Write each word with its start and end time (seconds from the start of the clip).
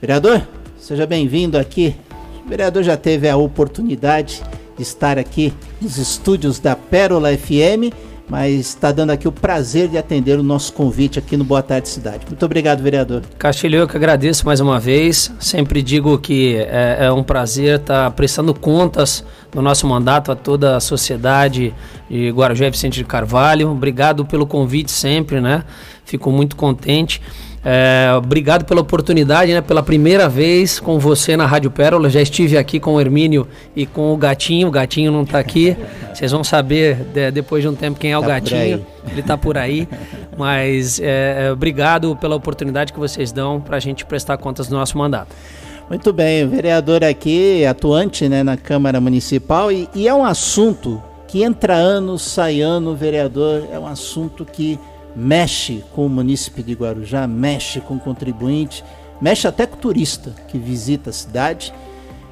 Vereador, 0.00 0.40
seja 0.78 1.06
bem-vindo 1.06 1.58
aqui. 1.58 1.94
O 2.46 2.48
vereador 2.48 2.82
já 2.82 2.96
teve 2.96 3.28
a 3.28 3.36
oportunidade 3.36 4.42
de 4.74 4.82
estar 4.82 5.18
aqui 5.18 5.52
nos 5.78 5.98
estúdios 5.98 6.58
da 6.58 6.74
Pérola 6.74 7.36
FM 7.36 7.92
mas 8.30 8.52
está 8.60 8.92
dando 8.92 9.10
aqui 9.10 9.26
o 9.26 9.32
prazer 9.32 9.88
de 9.88 9.98
atender 9.98 10.38
o 10.38 10.42
nosso 10.42 10.72
convite 10.72 11.18
aqui 11.18 11.36
no 11.36 11.42
Boa 11.42 11.62
Tarde 11.62 11.88
Cidade. 11.88 12.20
Muito 12.28 12.44
obrigado, 12.44 12.80
vereador. 12.80 13.22
Castilho, 13.36 13.80
eu 13.80 13.88
que 13.88 13.96
agradeço 13.96 14.46
mais 14.46 14.60
uma 14.60 14.78
vez. 14.78 15.32
Sempre 15.40 15.82
digo 15.82 16.16
que 16.16 16.54
é, 16.56 17.06
é 17.06 17.12
um 17.12 17.24
prazer 17.24 17.80
estar 17.80 18.08
prestando 18.12 18.54
contas 18.54 19.24
do 19.50 19.60
nosso 19.60 19.84
mandato 19.84 20.30
a 20.30 20.36
toda 20.36 20.76
a 20.76 20.80
sociedade 20.80 21.74
de 22.08 22.30
Guarujá 22.30 22.70
Vicente 22.70 22.94
de 22.94 23.04
Carvalho. 23.04 23.68
Obrigado 23.68 24.24
pelo 24.24 24.46
convite 24.46 24.92
sempre, 24.92 25.40
né? 25.40 25.64
Fico 26.04 26.30
muito 26.30 26.54
contente. 26.54 27.20
É, 27.62 28.10
obrigado 28.16 28.64
pela 28.64 28.80
oportunidade, 28.80 29.52
né? 29.52 29.60
Pela 29.60 29.82
primeira 29.82 30.28
vez 30.28 30.80
com 30.80 30.98
você 30.98 31.36
na 31.36 31.44
Rádio 31.44 31.70
Pérola. 31.70 32.08
Já 32.08 32.22
estive 32.22 32.56
aqui 32.56 32.80
com 32.80 32.94
o 32.94 33.00
Hermínio 33.00 33.46
e 33.76 33.84
com 33.84 34.14
o 34.14 34.16
Gatinho. 34.16 34.68
O 34.68 34.70
Gatinho 34.70 35.12
não 35.12 35.22
está 35.22 35.38
aqui. 35.38 35.76
Vocês 36.14 36.32
vão 36.32 36.42
saber 36.42 36.96
de, 37.12 37.30
depois 37.30 37.62
de 37.62 37.68
um 37.68 37.74
tempo 37.74 38.00
quem 38.00 38.12
é 38.12 38.18
o 38.18 38.22
tá 38.22 38.28
Gatinho. 38.28 38.84
Ele 39.10 39.20
está 39.20 39.36
por 39.36 39.58
aí. 39.58 39.86
Mas 40.38 40.98
é, 41.00 41.46
é, 41.46 41.52
obrigado 41.52 42.16
pela 42.16 42.34
oportunidade 42.34 42.92
que 42.92 42.98
vocês 42.98 43.30
dão 43.30 43.60
para 43.60 43.76
a 43.76 43.80
gente 43.80 44.06
prestar 44.06 44.38
contas 44.38 44.66
do 44.68 44.74
nosso 44.74 44.96
mandato. 44.96 45.36
Muito 45.90 46.12
bem, 46.12 46.44
o 46.44 46.48
vereador 46.48 47.02
aqui, 47.02 47.66
atuante 47.66 48.28
né, 48.28 48.44
na 48.44 48.56
Câmara 48.56 49.00
Municipal, 49.00 49.72
e, 49.72 49.88
e 49.92 50.06
é 50.06 50.14
um 50.14 50.24
assunto 50.24 51.02
que 51.26 51.42
entra 51.42 51.74
ano, 51.74 52.16
sai 52.16 52.60
ano, 52.60 52.94
vereador, 52.94 53.64
é 53.72 53.78
um 53.78 53.88
assunto 53.88 54.44
que 54.44 54.78
mexe 55.14 55.84
com 55.94 56.06
o 56.06 56.08
município 56.08 56.62
de 56.62 56.74
Guarujá, 56.74 57.26
mexe 57.26 57.80
com 57.80 57.94
o 57.94 58.00
contribuinte, 58.00 58.84
mexe 59.20 59.46
até 59.46 59.66
com 59.66 59.76
o 59.76 59.80
turista 59.80 60.34
que 60.48 60.58
visita 60.58 61.10
a 61.10 61.12
cidade, 61.12 61.72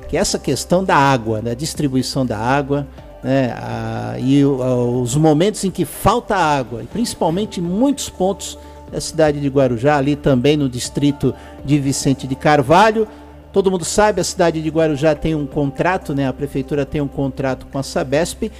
que 0.08 0.16
é 0.16 0.20
essa 0.20 0.38
questão 0.38 0.82
da 0.82 0.96
água, 0.96 1.42
da 1.42 1.54
distribuição 1.54 2.24
da 2.24 2.38
água, 2.38 2.86
né, 3.22 3.52
a, 3.56 4.14
e 4.18 4.42
a, 4.42 4.46
os 4.46 5.14
momentos 5.16 5.64
em 5.64 5.70
que 5.70 5.84
falta 5.84 6.34
água, 6.34 6.82
e 6.82 6.86
principalmente 6.86 7.60
em 7.60 7.62
muitos 7.62 8.08
pontos 8.08 8.58
da 8.90 9.00
cidade 9.00 9.40
de 9.40 9.48
Guarujá, 9.48 9.98
ali 9.98 10.16
também 10.16 10.56
no 10.56 10.68
distrito 10.68 11.34
de 11.64 11.78
Vicente 11.78 12.26
de 12.26 12.34
Carvalho. 12.34 13.06
Todo 13.52 13.70
mundo 13.70 13.84
sabe, 13.84 14.20
a 14.20 14.24
cidade 14.24 14.62
de 14.62 14.68
Guarujá 14.70 15.14
tem 15.14 15.34
um 15.34 15.46
contrato, 15.46 16.14
né, 16.14 16.26
a 16.26 16.32
prefeitura 16.32 16.86
tem 16.86 17.00
um 17.00 17.08
contrato 17.08 17.66
com 17.66 17.78
a 17.78 17.82
Sabesp, 17.82 18.50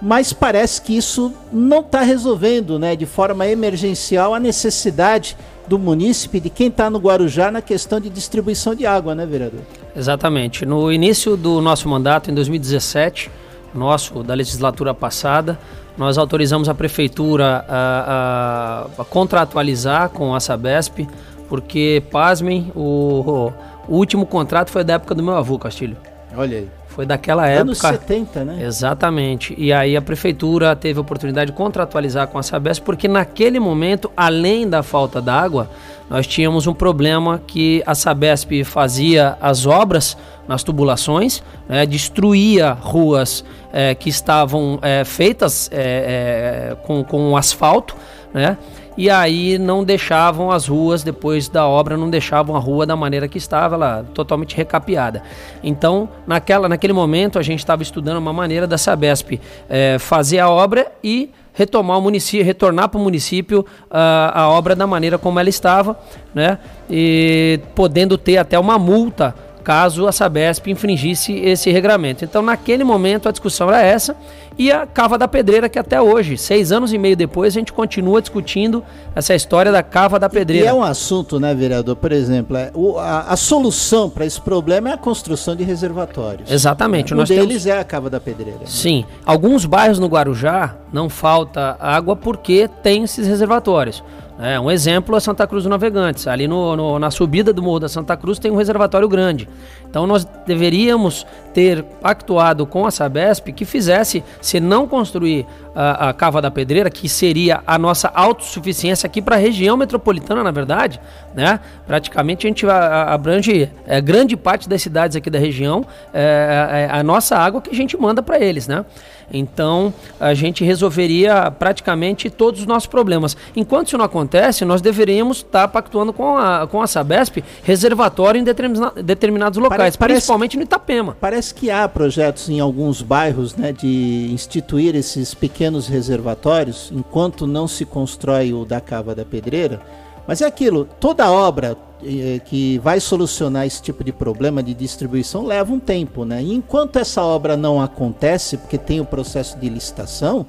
mas 0.00 0.32
parece 0.32 0.82
que 0.82 0.96
isso 0.96 1.32
não 1.52 1.80
está 1.80 2.02
resolvendo 2.02 2.78
né, 2.78 2.94
de 2.94 3.06
forma 3.06 3.46
emergencial 3.46 4.34
a 4.34 4.40
necessidade 4.40 5.36
do 5.66 5.78
munícipe, 5.78 6.38
de 6.38 6.50
quem 6.50 6.68
está 6.68 6.88
no 6.88 6.98
Guarujá, 6.98 7.50
na 7.50 7.60
questão 7.60 7.98
de 7.98 8.08
distribuição 8.08 8.74
de 8.74 8.86
água, 8.86 9.14
né, 9.14 9.26
vereador? 9.26 9.60
Exatamente. 9.96 10.64
No 10.64 10.92
início 10.92 11.36
do 11.36 11.60
nosso 11.60 11.88
mandato, 11.88 12.30
em 12.30 12.34
2017, 12.34 13.30
nosso 13.74 14.22
da 14.22 14.34
legislatura 14.34 14.94
passada, 14.94 15.58
nós 15.96 16.18
autorizamos 16.18 16.68
a 16.68 16.74
prefeitura 16.74 17.64
a, 17.68 18.86
a, 18.98 19.02
a 19.02 19.04
contratualizar 19.04 20.10
com 20.10 20.34
a 20.34 20.40
Sabesp, 20.40 21.06
porque, 21.48 22.02
pasmem, 22.10 22.70
o, 22.74 23.52
o 23.88 23.96
último 23.96 24.26
contrato 24.26 24.70
foi 24.70 24.84
da 24.84 24.94
época 24.94 25.14
do 25.14 25.22
meu 25.22 25.34
avô, 25.34 25.58
Castilho. 25.58 25.96
Olha 26.36 26.58
aí. 26.58 26.68
Foi 26.96 27.04
daquela 27.04 27.46
época. 27.46 27.60
Anos 27.60 27.78
70, 27.78 28.44
né? 28.46 28.64
Exatamente. 28.64 29.54
E 29.58 29.70
aí 29.70 29.94
a 29.94 30.00
prefeitura 30.00 30.74
teve 30.74 30.98
a 30.98 31.02
oportunidade 31.02 31.50
de 31.50 31.56
contratualizar 31.56 32.26
com 32.28 32.38
a 32.38 32.42
Sabesp, 32.42 32.82
porque 32.82 33.06
naquele 33.06 33.60
momento, 33.60 34.10
além 34.16 34.66
da 34.66 34.82
falta 34.82 35.20
d'água, 35.20 35.68
nós 36.08 36.26
tínhamos 36.26 36.66
um 36.66 36.72
problema 36.72 37.38
que 37.46 37.82
a 37.84 37.94
Sabesp 37.94 38.64
fazia 38.64 39.36
as 39.42 39.66
obras 39.66 40.16
nas 40.48 40.62
tubulações, 40.62 41.42
né, 41.68 41.84
destruía 41.84 42.72
ruas 42.72 43.44
é, 43.74 43.94
que 43.94 44.08
estavam 44.08 44.78
é, 44.80 45.04
feitas 45.04 45.68
é, 45.70 46.74
com, 46.84 47.04
com 47.04 47.36
asfalto, 47.36 47.94
né? 48.32 48.56
E 48.96 49.10
aí 49.10 49.58
não 49.58 49.84
deixavam 49.84 50.50
as 50.50 50.66
ruas, 50.66 51.02
depois 51.02 51.48
da 51.48 51.66
obra, 51.66 51.96
não 51.96 52.08
deixavam 52.08 52.56
a 52.56 52.58
rua 52.58 52.86
da 52.86 52.96
maneira 52.96 53.28
que 53.28 53.38
estava, 53.38 53.74
ela 53.74 54.06
totalmente 54.14 54.56
recapeada. 54.56 55.22
Então, 55.62 56.08
naquela, 56.26 56.68
naquele 56.68 56.92
momento, 56.92 57.38
a 57.38 57.42
gente 57.42 57.58
estava 57.58 57.82
estudando 57.82 58.18
uma 58.18 58.32
maneira 58.32 58.66
da 58.66 58.78
Sabesp 58.78 59.40
é, 59.68 59.98
fazer 59.98 60.38
a 60.38 60.48
obra 60.48 60.90
e 61.02 61.30
retomar 61.56 61.98
o 61.98 62.02
município, 62.02 62.44
retornar 62.44 62.90
para 62.90 63.00
o 63.00 63.02
município 63.02 63.60
uh, 63.60 64.30
a 64.30 64.46
obra 64.50 64.76
da 64.76 64.86
maneira 64.86 65.16
como 65.16 65.40
ela 65.40 65.48
estava, 65.48 65.98
né? 66.34 66.58
E 66.88 67.58
podendo 67.74 68.18
ter 68.18 68.36
até 68.36 68.58
uma 68.58 68.78
multa 68.78 69.34
caso 69.66 70.06
a 70.06 70.12
Sabesp 70.12 70.70
infringisse 70.70 71.34
esse 71.34 71.72
regramento. 71.72 72.24
Então, 72.24 72.40
naquele 72.40 72.84
momento, 72.84 73.28
a 73.28 73.32
discussão 73.32 73.68
era 73.68 73.82
essa 73.82 74.16
e 74.56 74.70
a 74.70 74.86
Cava 74.86 75.18
da 75.18 75.26
Pedreira, 75.26 75.68
que 75.68 75.76
até 75.76 76.00
hoje, 76.00 76.38
seis 76.38 76.70
anos 76.70 76.92
e 76.92 76.98
meio 76.98 77.16
depois, 77.16 77.52
a 77.52 77.58
gente 77.58 77.72
continua 77.72 78.22
discutindo 78.22 78.80
essa 79.12 79.34
história 79.34 79.72
da 79.72 79.82
Cava 79.82 80.20
da 80.20 80.28
Pedreira. 80.28 80.66
E 80.66 80.68
é 80.68 80.72
um 80.72 80.84
assunto, 80.84 81.40
né, 81.40 81.52
vereador? 81.52 81.96
Por 81.96 82.12
exemplo, 82.12 82.56
é, 82.56 82.70
a, 83.00 83.32
a, 83.32 83.36
solução 83.36 84.08
para 84.08 84.24
esse 84.24 84.40
problema 84.40 84.90
é 84.90 84.92
a 84.92 84.96
construção 84.96 85.56
de 85.56 85.64
reservatórios. 85.64 86.48
Exatamente. 86.48 87.12
Um 87.12 87.16
nós 87.16 87.28
deles 87.28 87.64
temos... 87.64 87.66
é 87.66 87.80
a 87.80 87.82
Cava 87.82 88.08
da 88.08 88.20
Pedreira. 88.20 88.60
Né? 88.60 88.66
Sim. 88.66 89.04
Alguns 89.24 89.64
bairros 89.64 89.98
no 89.98 90.06
Guarujá 90.06 90.76
não 90.92 91.10
falta 91.10 91.76
água 91.80 92.14
porque 92.14 92.70
tem 92.84 93.02
esses 93.02 93.26
reservatórios. 93.26 94.00
É, 94.38 94.60
um 94.60 94.70
exemplo 94.70 95.16
é 95.16 95.20
Santa 95.20 95.46
Cruz 95.46 95.64
do 95.64 95.70
Navegantes. 95.70 96.26
Ali 96.26 96.46
no, 96.46 96.76
no, 96.76 96.98
na 96.98 97.10
subida 97.10 97.52
do 97.52 97.62
Morro 97.62 97.80
da 97.80 97.88
Santa 97.88 98.16
Cruz 98.16 98.38
tem 98.38 98.50
um 98.50 98.56
reservatório 98.56 99.08
grande. 99.08 99.48
Então 99.88 100.06
nós 100.06 100.26
deveríamos 100.46 101.26
ter 101.54 101.82
pactuado 101.82 102.66
com 102.66 102.86
a 102.86 102.90
Sabesp 102.90 103.50
que 103.52 103.64
fizesse, 103.64 104.22
se 104.40 104.60
não 104.60 104.86
construir 104.86 105.46
a, 105.76 106.08
a 106.08 106.12
Cava 106.14 106.40
da 106.40 106.50
Pedreira, 106.50 106.88
que 106.88 107.06
seria 107.06 107.62
a 107.66 107.78
nossa 107.78 108.10
autossuficiência 108.14 109.06
aqui 109.06 109.20
para 109.20 109.36
a 109.36 109.38
região 109.38 109.76
metropolitana, 109.76 110.42
na 110.42 110.50
verdade, 110.50 110.98
né? 111.34 111.60
Praticamente 111.86 112.46
a 112.46 112.48
gente 112.48 112.66
abrange 112.66 113.70
é, 113.86 114.00
grande 114.00 114.36
parte 114.36 114.66
das 114.68 114.80
cidades 114.80 115.16
aqui 115.16 115.28
da 115.28 115.38
região, 115.38 115.84
é, 116.14 116.88
é, 116.90 116.96
é 116.96 116.98
a 116.98 117.02
nossa 117.02 117.36
água 117.36 117.60
que 117.60 117.70
a 117.70 117.74
gente 117.74 117.96
manda 117.96 118.22
para 118.22 118.40
eles, 118.40 118.66
né? 118.66 118.86
Então 119.32 119.92
a 120.20 120.34
gente 120.34 120.64
resolveria 120.64 121.50
praticamente 121.50 122.30
todos 122.30 122.60
os 122.60 122.66
nossos 122.66 122.86
problemas. 122.86 123.36
Enquanto 123.54 123.88
isso 123.88 123.98
não 123.98 124.04
acontece, 124.04 124.64
nós 124.64 124.80
deveríamos 124.80 125.38
estar 125.38 125.68
pactuando 125.68 126.12
com 126.12 126.36
a, 126.36 126.66
com 126.66 126.80
a 126.80 126.86
Sabesp 126.86 127.42
reservatório 127.62 128.40
em 128.40 128.44
determina, 128.44 128.92
determinados 129.02 129.58
locais, 129.58 129.96
parece, 129.96 130.18
principalmente 130.18 130.56
no 130.56 130.62
Itapema. 130.62 131.16
Parece 131.20 131.54
que 131.54 131.70
há 131.70 131.88
projetos 131.88 132.48
em 132.48 132.60
alguns 132.60 133.02
bairros 133.02 133.56
né, 133.56 133.72
de 133.72 134.28
instituir 134.32 134.94
esses 134.94 135.34
pequenos 135.34 135.65
reservatórios 135.88 136.90
enquanto 136.92 137.46
não 137.46 137.66
se 137.66 137.84
constrói 137.84 138.52
o 138.52 138.64
da 138.64 138.80
Cava 138.80 139.14
da 139.14 139.24
Pedreira. 139.24 139.80
Mas 140.26 140.40
é 140.40 140.46
aquilo, 140.46 140.88
toda 140.98 141.30
obra, 141.30 141.76
eh, 142.04 142.40
que 142.44 142.78
vai 142.78 143.00
solucionar 143.00 143.66
esse 143.66 143.80
tipo 143.80 144.04
de 144.04 144.12
problema 144.12 144.62
de 144.62 144.74
distribuição 144.74 145.46
leva 145.46 145.72
um 145.72 145.78
tempo, 145.78 146.24
né? 146.24 146.42
E 146.42 146.52
enquanto 146.52 146.96
essa 146.96 147.22
obra 147.22 147.56
não 147.56 147.80
acontece, 147.80 148.56
porque 148.56 148.76
tem 148.76 149.00
o 149.00 149.04
processo 149.04 149.58
de 149.58 149.68
licitação, 149.68 150.46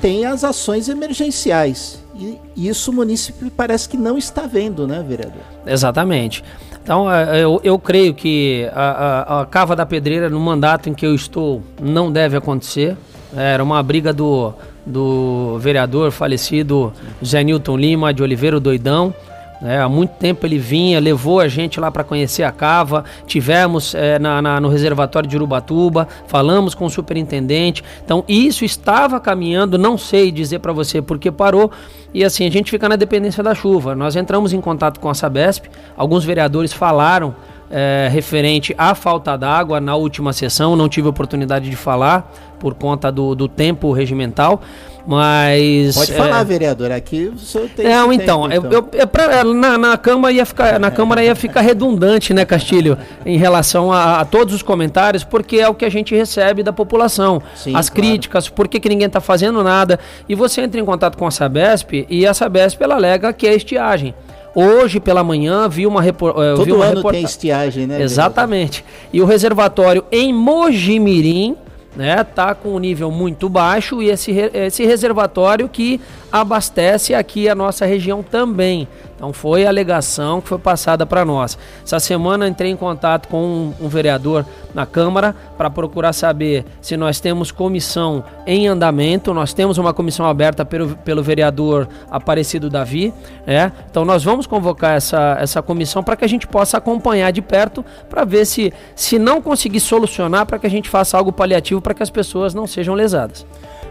tem 0.00 0.24
as 0.24 0.44
ações 0.44 0.88
emergenciais. 0.88 2.02
E 2.14 2.38
isso 2.56 2.90
o 2.90 2.94
município 2.94 3.50
parece 3.50 3.88
que 3.88 3.96
não 3.96 4.18
está 4.18 4.46
vendo, 4.46 4.86
né, 4.86 5.04
vereador? 5.06 5.42
Exatamente. 5.66 6.44
Então, 6.82 7.10
é, 7.10 7.42
eu, 7.42 7.60
eu 7.62 7.78
creio 7.78 8.14
que 8.14 8.68
a, 8.72 9.36
a, 9.38 9.40
a 9.40 9.46
cava 9.46 9.76
da 9.76 9.86
pedreira, 9.86 10.28
no 10.28 10.40
mandato 10.40 10.88
em 10.88 10.94
que 10.94 11.06
eu 11.06 11.14
estou, 11.14 11.62
não 11.80 12.10
deve 12.10 12.36
acontecer. 12.36 12.96
Era 13.36 13.62
uma 13.62 13.82
briga 13.82 14.12
do, 14.12 14.52
do 14.84 15.58
vereador 15.60 16.10
falecido 16.10 16.92
Zé 17.24 17.42
Newton 17.44 17.76
Lima 17.76 18.12
de 18.12 18.22
Oliveira 18.22 18.58
Doidão 18.58 19.14
é, 19.62 19.78
há 19.78 19.88
muito 19.88 20.12
tempo 20.12 20.46
ele 20.46 20.58
vinha, 20.58 20.98
levou 20.98 21.38
a 21.38 21.46
gente 21.46 21.78
lá 21.78 21.90
para 21.90 22.02
conhecer 22.02 22.42
a 22.42 22.50
cava. 22.50 23.04
Tivemos 23.26 23.94
é, 23.94 24.18
na, 24.18 24.40
na, 24.40 24.60
no 24.60 24.68
reservatório 24.68 25.28
de 25.28 25.36
Urubatuba, 25.36 26.08
falamos 26.26 26.74
com 26.74 26.86
o 26.86 26.90
superintendente. 26.90 27.84
Então 28.04 28.24
isso 28.26 28.64
estava 28.64 29.20
caminhando, 29.20 29.76
não 29.76 29.98
sei 29.98 30.30
dizer 30.30 30.60
para 30.60 30.72
você 30.72 31.02
porque 31.02 31.30
parou. 31.30 31.70
E 32.12 32.24
assim 32.24 32.46
a 32.46 32.50
gente 32.50 32.70
fica 32.70 32.88
na 32.88 32.96
dependência 32.96 33.42
da 33.42 33.54
chuva. 33.54 33.94
Nós 33.94 34.16
entramos 34.16 34.52
em 34.52 34.60
contato 34.60 34.98
com 34.98 35.08
a 35.08 35.14
Sabesp, 35.14 35.66
alguns 35.96 36.24
vereadores 36.24 36.72
falaram 36.72 37.34
é, 37.70 38.08
referente 38.10 38.74
à 38.76 38.94
falta 38.94 39.36
d'água 39.36 39.80
na 39.80 39.94
última 39.94 40.32
sessão, 40.32 40.74
não 40.74 40.88
tive 40.88 41.06
oportunidade 41.06 41.70
de 41.70 41.76
falar 41.76 42.30
por 42.58 42.74
conta 42.74 43.12
do, 43.12 43.34
do 43.34 43.46
tempo 43.46 43.92
regimental. 43.92 44.60
Mas. 45.06 45.94
Pode 45.94 46.12
falar, 46.12 46.40
é... 46.40 46.44
vereador. 46.44 46.92
Aqui 46.92 47.32
o 47.34 47.38
senhor 47.38 47.68
tem. 47.68 47.86
Não, 47.86 48.12
então, 48.12 48.48
tempo, 48.48 48.66
então. 48.66 48.88
Eu, 48.92 49.00
eu, 49.00 49.06
pra, 49.06 49.44
na, 49.44 49.78
na, 49.78 49.96
Câmara 49.96 50.32
ia 50.32 50.46
ficar, 50.46 50.78
na 50.78 50.90
Câmara 50.90 51.22
ia 51.24 51.34
ficar 51.34 51.60
redundante, 51.60 52.34
né, 52.34 52.44
Castilho, 52.44 52.98
em 53.24 53.36
relação 53.36 53.92
a, 53.92 54.20
a, 54.20 54.24
todos 54.24 54.54
os 54.54 54.62
comentários, 54.62 55.24
porque 55.24 55.56
é 55.56 55.68
o 55.68 55.74
que 55.74 55.84
a 55.84 55.90
gente 55.90 56.14
recebe 56.14 56.62
da 56.62 56.72
população. 56.72 57.42
Sim, 57.54 57.74
As 57.74 57.88
claro. 57.88 58.02
críticas, 58.02 58.48
por 58.48 58.68
que, 58.68 58.80
que 58.80 58.88
ninguém 58.88 59.06
está 59.06 59.20
fazendo 59.20 59.62
nada. 59.62 59.98
E 60.28 60.34
você 60.34 60.62
entra 60.62 60.80
em 60.80 60.84
contato 60.84 61.16
com 61.16 61.26
a 61.26 61.30
Sabesp 61.30 62.06
e 62.08 62.26
a 62.26 62.34
Sabesp 62.34 62.82
ela 62.82 62.94
alega 62.94 63.32
que 63.32 63.46
é 63.46 63.54
estiagem. 63.54 64.14
Hoje 64.54 64.98
pela 64.98 65.22
manhã 65.22 65.68
vi 65.68 65.86
uma 65.86 66.02
reportagem. 66.02 66.56
Todo 66.56 66.74
uma 66.74 66.86
ano 66.86 66.96
report... 66.96 67.14
tem 67.14 67.24
estiagem, 67.24 67.86
né? 67.86 68.02
Exatamente. 68.02 68.84
E 69.12 69.20
o 69.20 69.24
reservatório 69.24 70.04
em 70.10 70.32
Mojimirim, 70.32 71.56
né, 71.94 72.22
tá 72.22 72.54
com 72.54 72.74
um 72.74 72.78
nível 72.78 73.10
muito 73.10 73.48
baixo 73.48 74.00
e 74.00 74.10
esse, 74.10 74.32
esse 74.32 74.84
reservatório 74.84 75.68
que 75.68 76.00
abastece 76.30 77.14
aqui 77.14 77.48
a 77.48 77.54
nossa 77.54 77.84
região 77.84 78.22
também. 78.22 78.86
Então 79.20 79.34
foi 79.34 79.66
a 79.66 79.68
alegação 79.68 80.40
que 80.40 80.48
foi 80.48 80.58
passada 80.58 81.04
para 81.04 81.26
nós. 81.26 81.58
Essa 81.84 82.00
semana 82.00 82.48
entrei 82.48 82.70
em 82.70 82.76
contato 82.76 83.28
com 83.28 83.42
um, 83.44 83.74
um 83.78 83.86
vereador 83.86 84.46
na 84.74 84.86
Câmara 84.86 85.36
para 85.58 85.68
procurar 85.68 86.14
saber 86.14 86.64
se 86.80 86.96
nós 86.96 87.20
temos 87.20 87.52
comissão 87.52 88.24
em 88.46 88.66
andamento. 88.66 89.34
Nós 89.34 89.52
temos 89.52 89.76
uma 89.76 89.92
comissão 89.92 90.24
aberta 90.24 90.64
pelo, 90.64 90.96
pelo 90.96 91.22
vereador 91.22 91.86
Aparecido 92.10 92.70
Davi. 92.70 93.12
Né? 93.46 93.70
Então 93.90 94.06
nós 94.06 94.24
vamos 94.24 94.46
convocar 94.46 94.96
essa, 94.96 95.36
essa 95.38 95.60
comissão 95.60 96.02
para 96.02 96.16
que 96.16 96.24
a 96.24 96.28
gente 96.28 96.46
possa 96.46 96.78
acompanhar 96.78 97.30
de 97.30 97.42
perto 97.42 97.84
para 98.08 98.24
ver 98.24 98.46
se, 98.46 98.72
se 98.96 99.18
não 99.18 99.42
conseguir 99.42 99.80
solucionar, 99.80 100.46
para 100.46 100.58
que 100.58 100.66
a 100.66 100.70
gente 100.70 100.88
faça 100.88 101.18
algo 101.18 101.30
paliativo 101.30 101.82
para 101.82 101.92
que 101.92 102.02
as 102.02 102.08
pessoas 102.08 102.54
não 102.54 102.66
sejam 102.66 102.94
lesadas. 102.94 103.44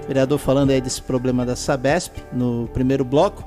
Vereador 0.08 0.40
falando 0.40 0.72
aí 0.72 0.82
desse 0.82 1.04
problema 1.04 1.46
da 1.46 1.56
Sabesp 1.56 2.16
no 2.34 2.68
primeiro 2.74 3.06
bloco. 3.06 3.44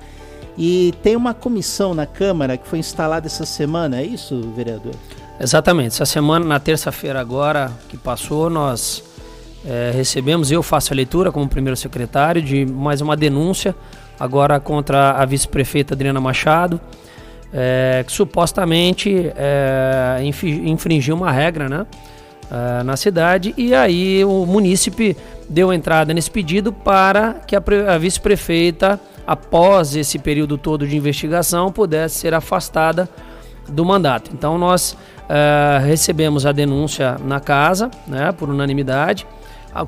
E 0.57 0.93
tem 1.03 1.17
uma 1.17 1.33
comissão 1.33 1.95
na 1.95 2.07
Câmara 2.07 2.57
que 2.57 2.69
foi 2.69 2.79
instalada 2.79 3.27
essa 3.27 3.47
semana, 3.47 4.01
é 4.01 4.05
isso, 4.05 4.41
vereador? 4.55 4.95
Exatamente. 5.41 5.89
Essa 5.89 6.05
semana, 6.05 6.45
na 6.45 6.61
terça-feira 6.61 7.21
agora 7.21 7.73
que 7.89 7.97
passou, 7.97 8.51
nós 8.51 9.03
é, 9.65 9.91
recebemos, 9.95 10.51
eu 10.51 10.63
faço 10.63 10.93
a 10.93 10.97
leitura 10.97 11.33
como 11.33 11.49
primeiro 11.49 11.77
secretário, 11.77 12.43
de 12.43 12.67
mais 12.67 13.01
uma 13.01 13.17
denúncia 13.17 13.75
agora 14.21 14.61
contra 14.61 15.13
a 15.13 15.25
vice-prefeita 15.25 15.95
Adriana 15.95 16.21
Machado, 16.21 16.81
é, 17.53 18.05
que 18.07 18.13
supostamente 18.13 19.33
é, 19.37 20.21
infringiu 20.65 21.15
uma 21.15 21.31
regra 21.31 21.69
né, 21.69 21.87
é, 22.51 22.83
na 22.83 22.97
cidade 22.97 23.55
e 23.57 23.75
aí 23.75 24.25
o 24.25 24.47
munícipe 24.47 25.17
deu 25.49 25.73
entrada 25.73 26.15
nesse 26.15 26.31
pedido 26.31 26.73
para 26.73 27.35
que 27.47 27.55
a, 27.55 27.63
a 27.89 27.99
vice-prefeita 27.99 28.99
após 29.27 29.97
esse 29.97 30.19
período 30.19 30.59
todo 30.59 30.87
de 30.87 30.97
investigação, 30.97 31.73
pudesse 31.73 32.17
ser 32.17 32.35
afastada 32.35 33.09
do 33.69 33.85
mandato. 33.85 34.31
Então 34.35 34.59
nós 34.59 34.93
uh, 34.93 35.85
recebemos 35.85 36.47
a 36.47 36.53
denúncia 36.53 37.17
na 37.25 37.41
casa, 37.41 37.91
né, 38.07 38.33
por 38.33 38.49
unanimidade, 38.49 39.27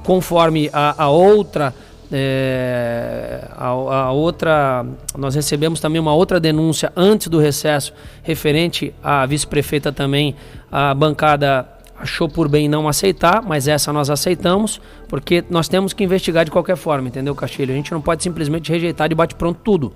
conforme 0.03 0.71
a, 0.73 1.05
a 1.05 1.09
outra 1.11 1.75
é, 2.13 3.49
a, 3.57 3.67
a, 3.67 4.13
outra, 4.13 4.87
nós 5.17 5.35
recebemos 5.35 5.81
também 5.81 6.01
uma 6.01 6.15
outra 6.15 6.39
denúncia 6.39 6.93
antes 6.95 7.27
do 7.29 7.41
recesso 7.41 7.93
referente 8.23 8.95
à 9.03 9.27
vice-prefeita 9.27 9.91
também, 9.91 10.37
a 10.71 10.95
bancada 10.95 11.67
achou 11.99 12.29
por 12.29 12.49
bem 12.49 12.69
não 12.69 12.89
aceitar, 12.89 13.43
mas 13.43 13.69
essa 13.69 13.93
nós 13.93 14.11
aceitamos, 14.11 14.81
porque 15.09 15.45
nós 15.49 15.69
temos 15.69 15.93
que 15.93 16.03
investigar 16.03 16.45
de 16.45 16.51
qualquer 16.51 16.77
forma, 16.77 17.09
entendeu, 17.09 17.35
Castilho? 17.35 17.73
A 17.73 17.77
gente 17.77 17.93
não 17.93 18.01
pode 18.01 18.23
simplesmente 18.23 18.71
rejeitar 18.71 19.09
de 19.09 19.15
bate-pronto 19.15 19.61
tudo. 19.63 19.93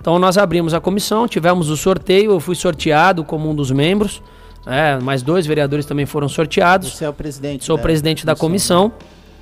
Então 0.00 0.18
nós 0.18 0.38
abrimos 0.38 0.74
a 0.74 0.80
comissão, 0.80 1.28
tivemos 1.28 1.68
o 1.68 1.76
sorteio, 1.76 2.32
eu 2.32 2.40
fui 2.40 2.54
sorteado 2.54 3.24
como 3.24 3.50
um 3.50 3.54
dos 3.54 3.70
membros, 3.70 4.22
é, 4.66 4.98
mais 4.98 5.22
dois 5.22 5.46
vereadores 5.46 5.86
também 5.86 6.06
foram 6.06 6.28
sorteados. 6.28 6.92
Você 6.92 7.04
é 7.04 7.08
o 7.08 7.12
presidente. 7.12 7.64
Sou 7.64 7.76
o 7.76 7.78
presidente 7.78 8.26
da 8.26 8.36
comissão. 8.36 8.92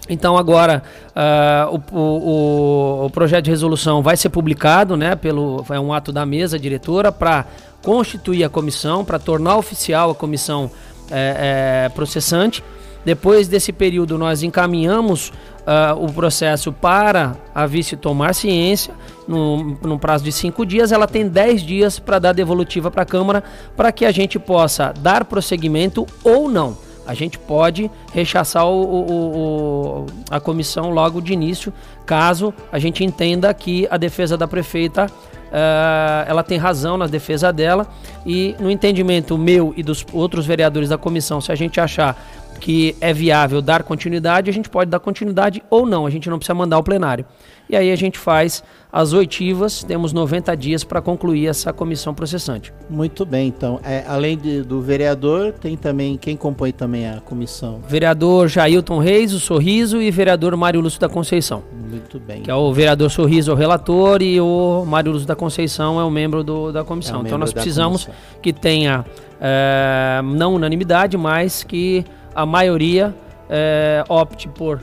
Então 0.09 0.39
agora 0.39 0.83
uh, 1.09 1.83
o, 1.93 1.99
o, 1.99 3.07
o, 3.07 3.11
projeto 3.11 3.45
de 3.45 3.51
resolução 3.51 4.03
vai 4.03 4.17
ser 4.17 4.31
publicado, 4.31 4.97
né? 4.97 5.15
Pelo 5.15 5.65
é 5.71 5.79
um 5.79 5.93
ato 5.93 6.13
da 6.13 6.25
mesa 6.25 6.59
diretora 6.59 7.13
para 7.13 7.45
constituir 7.83 8.43
a 8.43 8.49
comissão, 8.49 9.05
para 9.05 9.19
tornar 9.19 9.57
oficial 9.57 10.11
a 10.11 10.15
comissão 10.15 10.71
é, 11.11 11.87
é, 11.87 11.89
processante. 11.91 12.63
Depois 13.05 13.49
desse 13.49 13.73
período, 13.73 14.19
nós 14.19 14.43
encaminhamos 14.43 15.29
uh, 15.29 16.05
o 16.05 16.13
processo 16.13 16.73
para 16.73 17.37
a 17.55 17.65
vice 17.65 17.97
tomar 17.97 18.35
ciência, 18.35 18.93
no, 19.27 19.79
no 19.83 19.99
prazo 19.99 20.25
de 20.25 20.33
cinco 20.33 20.67
dias. 20.67 20.93
Ela 20.93 21.07
tem 21.07 21.29
dez 21.29 21.63
dias 21.63 21.99
para 21.99 22.19
dar 22.19 22.33
devolutiva 22.33 22.91
para 22.91 23.03
a 23.03 23.07
Câmara, 23.07 23.43
para 23.77 23.93
que 23.93 24.05
a 24.05 24.11
gente 24.11 24.39
possa 24.39 24.93
dar 24.93 25.25
prosseguimento 25.25 26.07
ou 26.25 26.51
não. 26.51 26.77
A 27.07 27.15
gente 27.15 27.39
pode 27.39 27.91
rechaçar 28.13 28.67
o, 28.67 28.83
o, 28.83 29.39
o, 29.41 30.07
a 30.31 30.39
comissão 30.39 30.91
logo 30.91 31.23
de 31.23 31.33
início, 31.33 31.73
caso 32.05 32.53
a 32.71 32.79
gente 32.79 33.03
entenda 33.03 33.53
que 33.55 33.89
a 33.91 33.97
defesa 33.97 34.37
da 34.37 34.47
prefeita 34.47 35.07
uh, 35.49 36.29
ela 36.29 36.43
tem 36.43 36.59
razão 36.59 36.97
na 36.97 37.07
defesa 37.07 37.53
dela 37.53 37.87
e 38.25 38.55
no 38.59 38.71
entendimento 38.71 39.37
meu 39.37 39.73
e 39.77 39.83
dos 39.83 40.05
outros 40.13 40.47
vereadores 40.47 40.89
da 40.89 40.99
comissão, 40.99 41.41
se 41.41 41.51
a 41.53 41.55
gente 41.55 41.81
achar 41.81 42.17
que 42.61 42.97
é 43.01 43.13
viável 43.13 43.63
dar 43.63 43.83
continuidade, 43.83 44.51
a 44.51 44.53
gente 44.53 44.69
pode 44.69 44.91
dar 44.91 44.99
continuidade 44.99 45.63
ou 45.71 45.87
não, 45.87 46.07
a 46.07 46.11
gente 46.11 46.29
não 46.29 46.39
precisa 46.39 46.55
mandar 46.55 46.77
ao 46.77 46.83
plenário. 46.83 47.25
E 47.71 47.77
aí 47.77 47.93
a 47.93 47.97
gente 47.97 48.19
faz 48.19 48.65
as 48.91 49.13
oitivas, 49.13 49.85
temos 49.85 50.15
90 50.15 50.57
dias 50.57 50.83
para 50.83 51.03
concluir 51.03 51.47
essa 51.47 51.71
comissão 51.73 52.15
processante. 52.15 52.73
Muito 52.89 53.27
bem, 53.27 53.49
então, 53.49 53.79
é, 53.85 54.05
além 54.09 54.39
de, 54.39 54.63
do 54.63 54.81
vereador, 54.81 55.53
tem 55.53 55.77
também, 55.77 56.17
quem 56.17 56.35
compõe 56.35 56.73
também 56.73 57.07
a 57.07 57.21
comissão? 57.21 57.81
Vereador 57.87 58.49
Jailton 58.49 58.99
Reis, 58.99 59.35
o 59.35 59.41
Sorriso, 59.41 60.01
e 60.01 60.11
vereador 60.11 60.57
Mário 60.57 60.81
Lúcio 60.81 60.99
da 60.99 61.09
Conceição. 61.09 61.63
Muito 61.91 62.19
bem. 62.19 62.41
Que 62.41 62.51
é 62.51 62.55
o 62.55 62.73
vereador 62.73 63.11
Sorriso, 63.11 63.53
o 63.53 63.55
relator, 63.55 64.23
e 64.23 64.41
o 64.41 64.85
Mário 64.87 65.13
Lúcio 65.13 65.29
da 65.29 65.37
Conceição 65.37 66.01
é 66.01 66.05
o 66.05 66.11
membro 66.11 66.43
do, 66.43 66.73
da 66.73 66.83
comissão. 66.83 67.21
É 67.21 67.27
então 67.27 67.37
nós 67.37 67.53
precisamos 67.53 68.09
que 68.41 68.55
tenha, 68.55 69.05
é, 69.39 70.23
não 70.25 70.55
unanimidade, 70.55 71.19
mas 71.19 71.63
que 71.63 72.07
a 72.39 72.47
maioria 72.47 73.13
é, 73.51 74.05
opte 74.09 74.49
por 74.49 74.81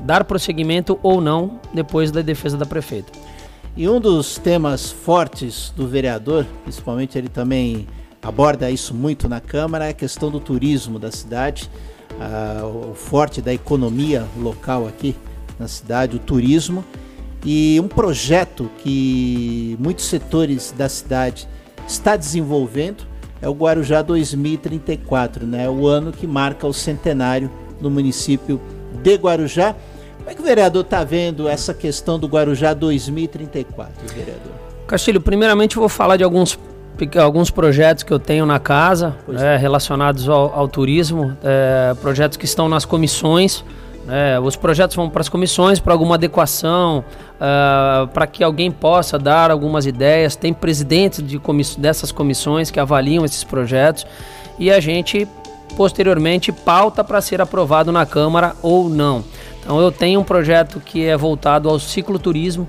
dar 0.00 0.24
prosseguimento 0.24 0.98
ou 1.02 1.20
não 1.20 1.60
depois 1.74 2.10
da 2.10 2.22
defesa 2.22 2.56
da 2.56 2.64
prefeita. 2.64 3.12
E 3.76 3.86
um 3.86 4.00
dos 4.00 4.38
temas 4.38 4.90
fortes 4.90 5.74
do 5.76 5.86
vereador, 5.86 6.46
principalmente 6.62 7.18
ele 7.18 7.28
também 7.28 7.86
aborda 8.22 8.70
isso 8.70 8.94
muito 8.94 9.28
na 9.28 9.42
Câmara, 9.42 9.84
é 9.84 9.90
a 9.90 9.92
questão 9.92 10.30
do 10.30 10.40
turismo 10.40 10.98
da 10.98 11.12
cidade, 11.12 11.70
o 12.64 12.94
forte 12.94 13.42
da 13.42 13.52
economia 13.52 14.26
local 14.38 14.88
aqui 14.88 15.14
na 15.58 15.68
cidade, 15.68 16.16
o 16.16 16.18
turismo. 16.18 16.82
E 17.44 17.78
um 17.78 17.88
projeto 17.88 18.70
que 18.78 19.76
muitos 19.78 20.06
setores 20.06 20.72
da 20.74 20.88
cidade 20.88 21.46
está 21.86 22.16
desenvolvendo 22.16 23.04
é 23.40 23.48
o 23.48 23.52
Guarujá 23.52 24.02
2034, 24.02 25.46
né? 25.46 25.68
o 25.68 25.86
ano 25.86 26.12
que 26.12 26.26
marca 26.26 26.66
o 26.66 26.72
centenário 26.72 27.50
no 27.80 27.90
município 27.90 28.60
de 29.02 29.14
Guarujá. 29.14 29.74
Como 30.18 30.30
é 30.30 30.34
que 30.34 30.40
o 30.40 30.44
vereador 30.44 30.82
está 30.82 31.04
vendo 31.04 31.48
essa 31.48 31.72
questão 31.72 32.18
do 32.18 32.26
Guarujá 32.26 32.74
2034, 32.74 33.92
vereador? 34.14 34.52
Castilho, 34.86 35.20
primeiramente 35.20 35.76
eu 35.76 35.80
vou 35.80 35.88
falar 35.88 36.16
de 36.16 36.24
alguns, 36.24 36.58
alguns 37.20 37.50
projetos 37.50 38.02
que 38.02 38.12
eu 38.12 38.18
tenho 38.18 38.46
na 38.46 38.58
casa 38.58 39.16
é, 39.38 39.56
relacionados 39.56 40.28
ao, 40.28 40.52
ao 40.54 40.68
turismo, 40.68 41.36
é, 41.42 41.94
projetos 42.00 42.36
que 42.36 42.44
estão 42.44 42.68
nas 42.68 42.84
comissões. 42.84 43.64
É, 44.08 44.38
os 44.38 44.54
projetos 44.54 44.94
vão 44.94 45.10
para 45.10 45.20
as 45.20 45.28
comissões 45.28 45.80
para 45.80 45.92
alguma 45.92 46.14
adequação, 46.14 47.04
uh, 47.34 48.06
para 48.08 48.26
que 48.26 48.44
alguém 48.44 48.70
possa 48.70 49.18
dar 49.18 49.50
algumas 49.50 49.84
ideias. 49.84 50.36
Tem 50.36 50.52
presidentes 50.52 51.26
de 51.26 51.38
comiss 51.38 51.74
dessas 51.74 52.12
comissões 52.12 52.70
que 52.70 52.78
avaliam 52.78 53.24
esses 53.24 53.42
projetos 53.42 54.06
e 54.58 54.70
a 54.70 54.78
gente 54.78 55.26
posteriormente 55.76 56.52
pauta 56.52 57.02
para 57.02 57.20
ser 57.20 57.40
aprovado 57.40 57.90
na 57.90 58.06
Câmara 58.06 58.54
ou 58.62 58.88
não. 58.88 59.24
Então 59.60 59.80
eu 59.80 59.90
tenho 59.90 60.20
um 60.20 60.24
projeto 60.24 60.80
que 60.80 61.04
é 61.04 61.16
voltado 61.16 61.68
ao 61.68 61.78
cicloturismo. 61.78 62.66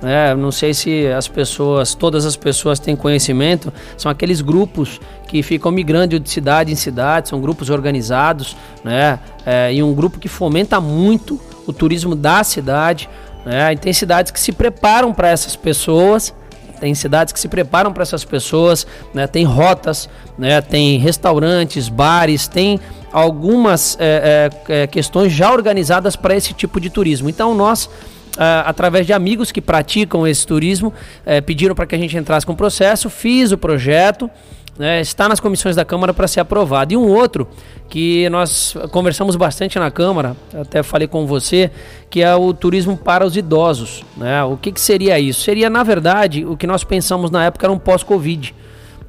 Né? 0.00 0.34
Não 0.34 0.52
sei 0.52 0.72
se 0.72 1.06
as 1.08 1.26
pessoas, 1.26 1.94
todas 1.94 2.24
as 2.24 2.36
pessoas 2.36 2.78
têm 2.78 2.94
conhecimento, 2.94 3.72
são 3.96 4.10
aqueles 4.10 4.40
grupos 4.40 5.00
que 5.26 5.42
ficam 5.42 5.72
migrando 5.72 6.18
de 6.18 6.30
cidade 6.30 6.72
em 6.72 6.76
cidade, 6.76 7.28
são 7.28 7.40
grupos 7.40 7.68
organizados, 7.68 8.56
né? 8.84 9.18
É, 9.44 9.72
e 9.74 9.82
um 9.82 9.92
grupo 9.92 10.18
que 10.18 10.28
fomenta 10.28 10.80
muito 10.80 11.40
o 11.66 11.72
turismo 11.72 12.14
da 12.14 12.42
cidade. 12.44 13.08
Né? 13.44 13.72
E 13.72 13.76
tem 13.76 13.92
cidades 13.92 14.30
que 14.32 14.40
se 14.40 14.52
preparam 14.52 15.12
para 15.12 15.28
essas 15.28 15.56
pessoas, 15.56 16.34
tem 16.80 16.94
cidades 16.94 17.32
que 17.32 17.40
se 17.40 17.48
preparam 17.48 17.92
para 17.92 18.02
essas 18.02 18.24
pessoas, 18.24 18.86
né? 19.12 19.26
tem 19.26 19.44
rotas, 19.44 20.08
né? 20.38 20.60
tem 20.60 20.98
restaurantes, 20.98 21.88
bares, 21.88 22.46
tem 22.46 22.80
algumas 23.12 23.96
é, 24.00 24.50
é, 24.68 24.86
questões 24.86 25.32
já 25.32 25.52
organizadas 25.52 26.14
para 26.14 26.36
esse 26.36 26.54
tipo 26.54 26.80
de 26.80 26.88
turismo. 26.88 27.28
Então 27.28 27.54
nós 27.54 27.90
através 28.64 29.06
de 29.06 29.12
amigos 29.12 29.50
que 29.50 29.60
praticam 29.60 30.26
esse 30.26 30.46
turismo, 30.46 30.88
uh, 30.88 31.42
pediram 31.42 31.74
para 31.74 31.86
que 31.86 31.94
a 31.94 31.98
gente 31.98 32.16
entrasse 32.16 32.44
com 32.44 32.52
o 32.52 32.56
processo, 32.56 33.08
fiz 33.08 33.52
o 33.52 33.58
projeto, 33.58 34.30
né, 34.78 35.00
está 35.00 35.28
nas 35.28 35.40
comissões 35.40 35.74
da 35.74 35.84
Câmara 35.84 36.14
para 36.14 36.28
ser 36.28 36.40
aprovado. 36.40 36.92
E 36.92 36.96
um 36.96 37.08
outro 37.08 37.48
que 37.88 38.28
nós 38.30 38.76
conversamos 38.92 39.34
bastante 39.34 39.78
na 39.78 39.90
Câmara, 39.90 40.36
até 40.54 40.82
falei 40.82 41.08
com 41.08 41.26
você, 41.26 41.70
que 42.08 42.22
é 42.22 42.34
o 42.34 42.54
turismo 42.54 42.96
para 42.96 43.26
os 43.26 43.36
idosos. 43.36 44.04
Né? 44.16 44.42
O 44.44 44.56
que, 44.56 44.70
que 44.70 44.80
seria 44.80 45.18
isso? 45.18 45.40
Seria, 45.40 45.68
na 45.68 45.82
verdade, 45.82 46.44
o 46.44 46.56
que 46.56 46.66
nós 46.66 46.84
pensamos 46.84 47.30
na 47.30 47.44
época 47.44 47.66
era 47.66 47.72
um 47.72 47.78
pós-Covid, 47.78 48.54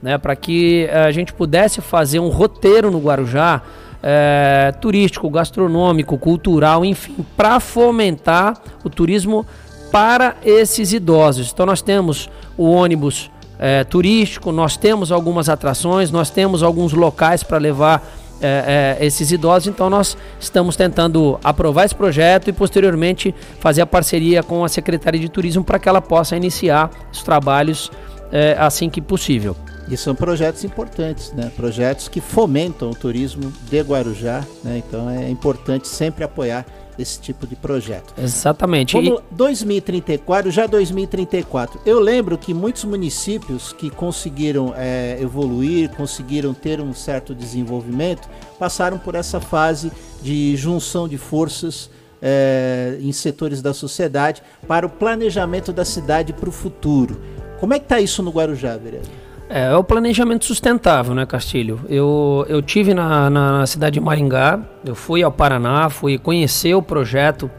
né? 0.02 0.18
para 0.18 0.36
que 0.36 0.90
a 0.90 1.12
gente 1.12 1.32
pudesse 1.34 1.82
fazer 1.82 2.20
um 2.20 2.30
roteiro 2.30 2.90
no 2.90 3.00
Guarujá. 3.00 3.62
É, 4.02 4.74
turístico, 4.80 5.30
gastronômico, 5.30 6.18
cultural, 6.18 6.86
enfim, 6.86 7.18
para 7.36 7.60
fomentar 7.60 8.62
o 8.84 8.90
turismo 8.90 9.46
para 9.92 10.36
esses 10.44 10.94
idosos. 10.94 11.52
Então 11.52 11.66
nós 11.66 11.82
temos 11.82 12.30
o 12.58 12.70
ônibus 12.70 13.30
é, 13.60 13.84
turístico, 13.84 14.52
nós 14.52 14.78
temos 14.78 15.12
algumas 15.12 15.50
atrações, 15.50 16.12
nós 16.12 16.30
temos 16.30 16.64
alguns 16.64 16.94
locais 16.94 17.44
para 17.44 17.58
levar 17.58 18.02
é, 18.42 18.96
é, 19.00 19.06
esses 19.06 19.32
idosos, 19.32 19.68
então 19.68 19.90
nós 19.90 20.16
estamos 20.40 20.78
tentando 20.78 21.38
aprovar 21.44 21.84
esse 21.84 21.94
projeto 21.94 22.50
e 22.50 22.54
posteriormente 22.54 23.36
fazer 23.60 23.82
a 23.82 23.86
parceria 23.86 24.42
com 24.42 24.64
a 24.64 24.70
Secretaria 24.70 25.20
de 25.20 25.28
Turismo 25.28 25.62
para 25.62 25.78
que 25.78 25.90
ela 25.90 26.02
possa 26.02 26.38
iniciar 26.38 26.90
os 27.12 27.22
trabalhos 27.22 27.92
é, 28.32 28.56
assim 28.58 28.90
que 28.90 29.02
possível. 29.02 29.58
E 29.90 29.98
são 29.98 30.14
projetos 30.14 30.64
importantes, 30.64 31.34
né? 31.34 31.52
Projetos 31.56 32.08
que 32.08 32.22
fomentam 32.22 32.92
o 32.92 32.96
turismo 32.96 33.52
de 33.70 33.82
Guarujá, 33.82 34.46
né? 34.64 34.78
Então 34.78 35.10
é 35.10 35.30
importante 35.30 35.88
sempre 35.88 36.24
apoiar 36.24 36.66
esse 37.02 37.20
tipo 37.20 37.48
de 37.48 37.56
projeto. 37.56 38.14
Exatamente. 38.22 38.94
Como 38.94 39.22
2034, 39.32 40.52
já 40.52 40.68
2034, 40.68 41.80
eu 41.86 42.00
lembro 42.00 42.38
que 42.38 42.54
muitos 42.54 42.84
municípios 42.84 43.72
que 43.74 43.90
conseguiram 43.90 44.74
é, 44.76 45.18
evoluir, 45.20 45.90
conseguiram 45.92 46.54
ter 46.54 46.82
um 46.82 46.94
certo 46.94 47.34
desenvolvimento, 47.34 48.30
passaram 48.60 48.98
por 48.98 49.16
essa 49.16 49.40
fase 49.40 49.92
de 50.22 50.56
junção 50.58 51.08
de 51.08 51.18
forças 51.18 51.90
é, 52.22 52.98
em 53.00 53.12
setores 53.12 53.62
da 53.62 53.74
sociedade 53.74 54.44
para 54.68 54.86
o 54.86 54.90
planejamento 54.90 55.72
da 55.72 55.86
cidade 55.86 56.34
para 56.34 56.50
o 56.50 56.52
futuro. 56.52 57.22
Como 57.60 57.74
é 57.74 57.80
que 57.80 57.86
está 57.86 58.00
isso 58.00 58.22
no 58.22 58.32
Guarujá, 58.32 58.78
vereador? 58.78 59.19
É, 59.50 59.64
é 59.64 59.76
o 59.76 59.84
planejamento 59.84 60.46
sustentável, 60.46 61.16
né, 61.16 61.26
Castilho? 61.26 61.82
Eu, 61.90 62.46
eu 62.48 62.62
tive 62.62 62.94
na, 62.94 63.30
na, 63.30 63.60
na, 63.60 63.66
cidade 63.66 63.96
de 63.96 64.00
Maringá, 64.00 64.60
eu 64.86 64.94
fui 64.94 65.24
ao 65.24 65.32
Paraná, 65.32 65.90
fui 65.90 66.20
conhecer 66.20 66.76
o 66.76 66.82
projeto 66.82 67.50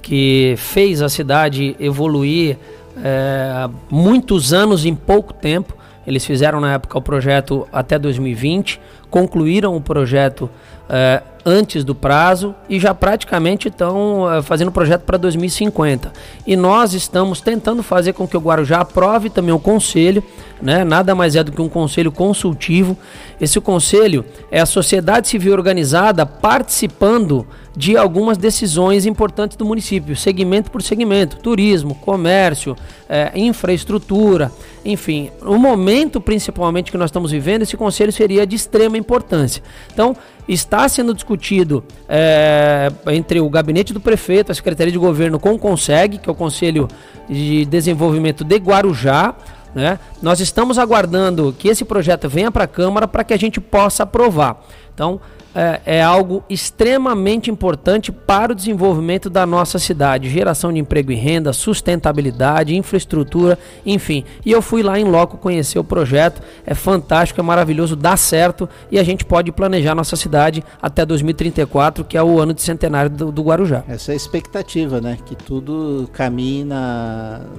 que 0.00 0.54
fez 0.56 1.02
a 1.02 1.08
cidade 1.08 1.74
evoluir 1.80 2.56
é, 3.02 3.68
muitos 3.90 4.52
anos 4.52 4.84
em 4.86 4.94
pouco 4.94 5.32
tempo. 5.32 5.76
Eles 6.06 6.24
fizeram 6.24 6.60
na 6.60 6.74
época 6.74 6.96
o 6.96 7.02
projeto 7.02 7.66
até 7.72 7.98
2020, 7.98 8.80
concluíram 9.16 9.74
o 9.74 9.80
projeto 9.80 10.50
é, 10.90 11.22
antes 11.42 11.82
do 11.84 11.94
prazo 11.94 12.54
e 12.68 12.78
já 12.78 12.94
praticamente 12.94 13.68
estão 13.68 14.30
é, 14.30 14.42
fazendo 14.42 14.68
o 14.68 14.72
projeto 14.72 15.04
para 15.04 15.16
2050. 15.16 16.12
E 16.46 16.54
nós 16.54 16.92
estamos 16.92 17.40
tentando 17.40 17.82
fazer 17.82 18.12
com 18.12 18.28
que 18.28 18.36
o 18.36 18.40
Guarujá 18.40 18.80
aprove 18.82 19.30
também 19.30 19.54
o 19.54 19.58
conselho 19.58 20.22
né? 20.60 20.84
Nada 20.84 21.14
mais 21.14 21.36
é 21.36 21.44
do 21.44 21.52
que 21.52 21.60
um 21.60 21.68
conselho 21.68 22.10
consultivo. 22.10 22.96
Esse 23.40 23.60
conselho 23.60 24.24
é 24.50 24.60
a 24.60 24.66
sociedade 24.66 25.28
civil 25.28 25.52
organizada 25.52 26.24
participando 26.24 27.46
de 27.76 27.96
algumas 27.96 28.38
decisões 28.38 29.04
importantes 29.04 29.56
do 29.56 29.64
município, 29.64 30.16
segmento 30.16 30.70
por 30.70 30.82
segmento, 30.82 31.36
turismo, 31.36 31.94
comércio, 31.94 32.74
é, 33.06 33.30
infraestrutura, 33.34 34.50
enfim. 34.82 35.30
No 35.42 35.58
momento, 35.58 36.18
principalmente 36.18 36.90
que 36.90 36.96
nós 36.96 37.10
estamos 37.10 37.30
vivendo, 37.30 37.62
esse 37.62 37.76
conselho 37.76 38.10
seria 38.10 38.46
de 38.46 38.56
extrema 38.56 38.96
importância. 38.96 39.62
Então, 39.92 40.16
está 40.48 40.88
sendo 40.88 41.12
discutido 41.12 41.84
é, 42.08 42.90
entre 43.08 43.40
o 43.40 43.50
gabinete 43.50 43.92
do 43.92 44.00
prefeito, 44.00 44.50
a 44.50 44.54
Secretaria 44.54 44.92
de 44.92 44.98
Governo 44.98 45.38
com 45.38 45.52
o 45.52 45.58
CONSEG, 45.58 46.18
que 46.18 46.30
é 46.30 46.32
o 46.32 46.36
Conselho 46.36 46.88
de 47.28 47.66
Desenvolvimento 47.66 48.42
de 48.42 48.56
Guarujá, 48.56 49.34
né? 49.74 49.98
Nós 50.22 50.40
estamos 50.40 50.78
aguardando 50.78 51.54
que 51.58 51.68
esse 51.68 51.84
projeto 51.84 52.30
venha 52.30 52.50
para 52.50 52.64
a 52.64 52.66
Câmara 52.66 53.06
para 53.06 53.22
que 53.22 53.34
a 53.34 53.36
gente 53.36 53.60
possa 53.60 54.04
aprovar. 54.04 54.64
Então, 54.94 55.20
é, 55.56 55.80
é, 55.86 56.02
algo 56.02 56.44
extremamente 56.50 57.50
importante 57.50 58.12
para 58.12 58.52
o 58.52 58.54
desenvolvimento 58.54 59.30
da 59.30 59.46
nossa 59.46 59.78
cidade, 59.78 60.28
geração 60.28 60.70
de 60.70 60.78
emprego 60.78 61.10
e 61.10 61.14
renda, 61.14 61.50
sustentabilidade, 61.50 62.76
infraestrutura, 62.76 63.58
enfim. 63.84 64.22
E 64.44 64.52
eu 64.52 64.60
fui 64.60 64.82
lá 64.82 65.00
em 65.00 65.04
loco 65.04 65.38
conhecer 65.38 65.78
o 65.78 65.84
projeto, 65.84 66.42
é 66.66 66.74
fantástico, 66.74 67.40
é 67.40 67.42
maravilhoso, 67.42 67.96
dá 67.96 68.18
certo 68.18 68.68
e 68.90 68.98
a 68.98 69.02
gente 69.02 69.24
pode 69.24 69.50
planejar 69.50 69.94
nossa 69.94 70.14
cidade 70.14 70.62
até 70.80 71.06
2034, 71.06 72.04
que 72.04 72.18
é 72.18 72.22
o 72.22 72.38
ano 72.38 72.52
de 72.52 72.60
centenário 72.60 73.08
do, 73.08 73.32
do 73.32 73.42
Guarujá. 73.42 73.82
Essa 73.88 74.12
é 74.12 74.14
a 74.14 74.16
expectativa, 74.16 75.00
né? 75.00 75.16
Que 75.24 75.34
tudo 75.34 76.08
caminhe 76.12 76.66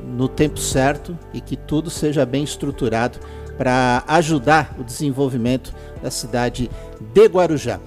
no 0.08 0.28
tempo 0.28 0.60
certo 0.60 1.18
e 1.34 1.42
que 1.42 1.56
tudo 1.56 1.90
seja 1.90 2.26
bem 2.26 2.44
estruturado 2.44 3.18
para 3.58 4.04
ajudar 4.08 4.76
o 4.80 4.84
desenvolvimento 4.84 5.74
da 6.02 6.12
cidade 6.12 6.70
de 7.14 7.26
Guarujá. 7.26 7.80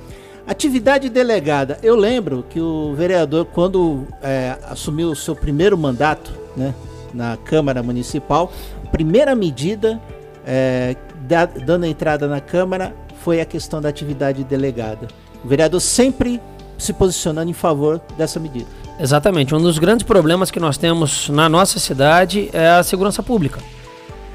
Atividade 0.46 1.08
delegada. 1.08 1.78
Eu 1.82 1.94
lembro 1.94 2.44
que 2.48 2.60
o 2.60 2.94
vereador, 2.94 3.46
quando 3.46 4.06
é, 4.22 4.56
assumiu 4.68 5.10
o 5.10 5.16
seu 5.16 5.36
primeiro 5.36 5.78
mandato 5.78 6.32
né, 6.56 6.74
na 7.14 7.36
Câmara 7.36 7.82
Municipal, 7.82 8.52
a 8.84 8.88
primeira 8.88 9.34
medida 9.34 10.00
é, 10.44 10.96
da, 11.20 11.46
dando 11.46 11.86
entrada 11.86 12.26
na 12.26 12.40
Câmara 12.40 12.94
foi 13.22 13.40
a 13.40 13.44
questão 13.44 13.80
da 13.80 13.88
atividade 13.88 14.42
delegada. 14.42 15.06
O 15.44 15.48
vereador 15.48 15.80
sempre 15.80 16.40
se 16.76 16.92
posicionando 16.92 17.50
em 17.50 17.54
favor 17.54 18.00
dessa 18.16 18.40
medida. 18.40 18.66
Exatamente. 18.98 19.54
Um 19.54 19.60
dos 19.60 19.78
grandes 19.78 20.04
problemas 20.04 20.50
que 20.50 20.58
nós 20.58 20.76
temos 20.76 21.28
na 21.28 21.48
nossa 21.48 21.78
cidade 21.78 22.50
é 22.52 22.68
a 22.70 22.82
segurança 22.82 23.22
pública. 23.22 23.60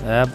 É, 0.03 0.25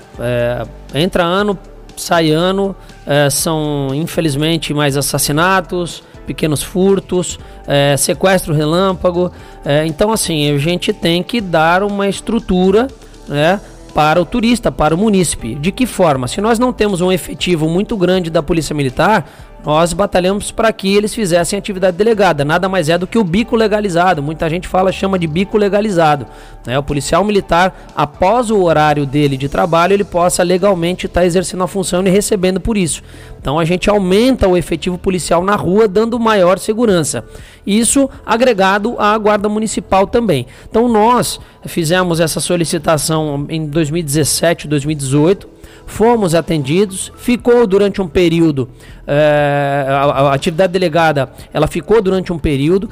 é, 0.95 1.02
entra 1.02 1.25
ano, 1.25 1.59
sai 1.97 2.31
ano, 2.31 2.75
é, 3.07 3.29
são 3.29 3.88
infelizmente 3.93 4.73
mais 4.73 4.97
assassinatos, 4.97 6.02
pequenos 6.26 6.62
furtos, 6.62 7.38
é, 7.67 7.97
sequestro 7.97 8.55
relâmpago. 8.55 9.33
É, 9.64 9.85
então, 9.87 10.12
assim, 10.12 10.50
a 10.50 10.59
gente 10.59 10.93
tem 10.93 11.23
que 11.23 11.40
dar 11.40 11.83
uma 11.83 12.09
estrutura 12.09 12.88
né, 13.29 13.61
para 13.95 14.21
o 14.21 14.25
turista, 14.25 14.71
para 14.71 14.95
o 14.95 14.99
munícipe. 14.99 15.55
De 15.55 15.73
que 15.73 15.87
forma? 15.87 16.29
Se 16.29 16.40
nós 16.40 16.59
não 16.59 16.73
temos 16.73 17.00
um 17.00 17.11
efetivo 17.11 17.69
muito 17.69 17.97
grande 17.97 18.31
da 18.31 18.43
Polícia 18.43 18.75
Militar, 18.75 19.29
nós 19.64 19.93
batalhamos 19.93 20.50
para 20.50 20.73
que 20.73 20.95
eles 20.95 21.14
fizessem 21.14 21.59
atividade 21.59 21.97
delegada. 21.97 22.45
Nada 22.45 22.69
mais 22.69 22.88
é 22.88 22.97
do 22.97 23.07
que 23.07 23.19
o 23.19 23.25
bico 23.25 23.55
legalizado. 23.55 24.23
Muita 24.23 24.49
gente 24.49 24.67
fala, 24.67 24.90
chama 24.90 25.19
de 25.19 25.26
bico 25.26 25.59
legalizado. 25.59 26.26
Né? 26.67 26.79
O 26.79 26.83
policial 26.83 27.23
militar, 27.23 27.90
após 27.95 28.50
o 28.50 28.62
horário 28.62 29.05
dele 29.05 29.37
de 29.37 29.49
trabalho, 29.49 29.93
ele 29.93 30.05
possa 30.05 30.43
legalmente 30.43 31.07
estar 31.07 31.21
tá 31.21 31.26
exercendo 31.26 31.62
a 31.62 31.69
função 31.69 32.07
e 32.07 32.11
recebendo 32.11 32.59
por 32.59 32.76
isso. 32.76 33.02
Então 33.38 33.59
a 33.59 33.64
gente 33.64 33.90
aumenta 33.90 34.49
o 34.49 34.57
efetivo 34.57 34.97
policial 34.97 35.45
na 35.45 35.57
rua, 35.57 35.87
dando 35.87 36.19
maior 36.19 36.59
segurança. 36.59 37.25
Isso 37.67 38.09
agregado 38.25 38.97
à 38.99 39.17
Guarda 39.19 39.49
Municipal 39.49 40.07
também. 40.07 40.47
Então 40.69 40.88
nós 40.88 41.38
fizemos 41.67 42.19
essa 42.19 42.40
solicitação 42.40 43.47
em 43.49 43.67
2017, 43.67 44.67
2018 44.67 45.60
fomos 45.90 46.35
atendidos, 46.35 47.12
ficou 47.16 47.66
durante 47.66 48.00
um 48.00 48.06
período, 48.06 48.68
é, 49.06 49.87
a, 49.88 50.02
a, 50.02 50.35
atividade 50.35 50.73
delegada, 50.73 51.32
ela 51.52 51.66
ficou 51.66 52.00
durante 52.00 52.32
um 52.32 52.38
período, 52.38 52.88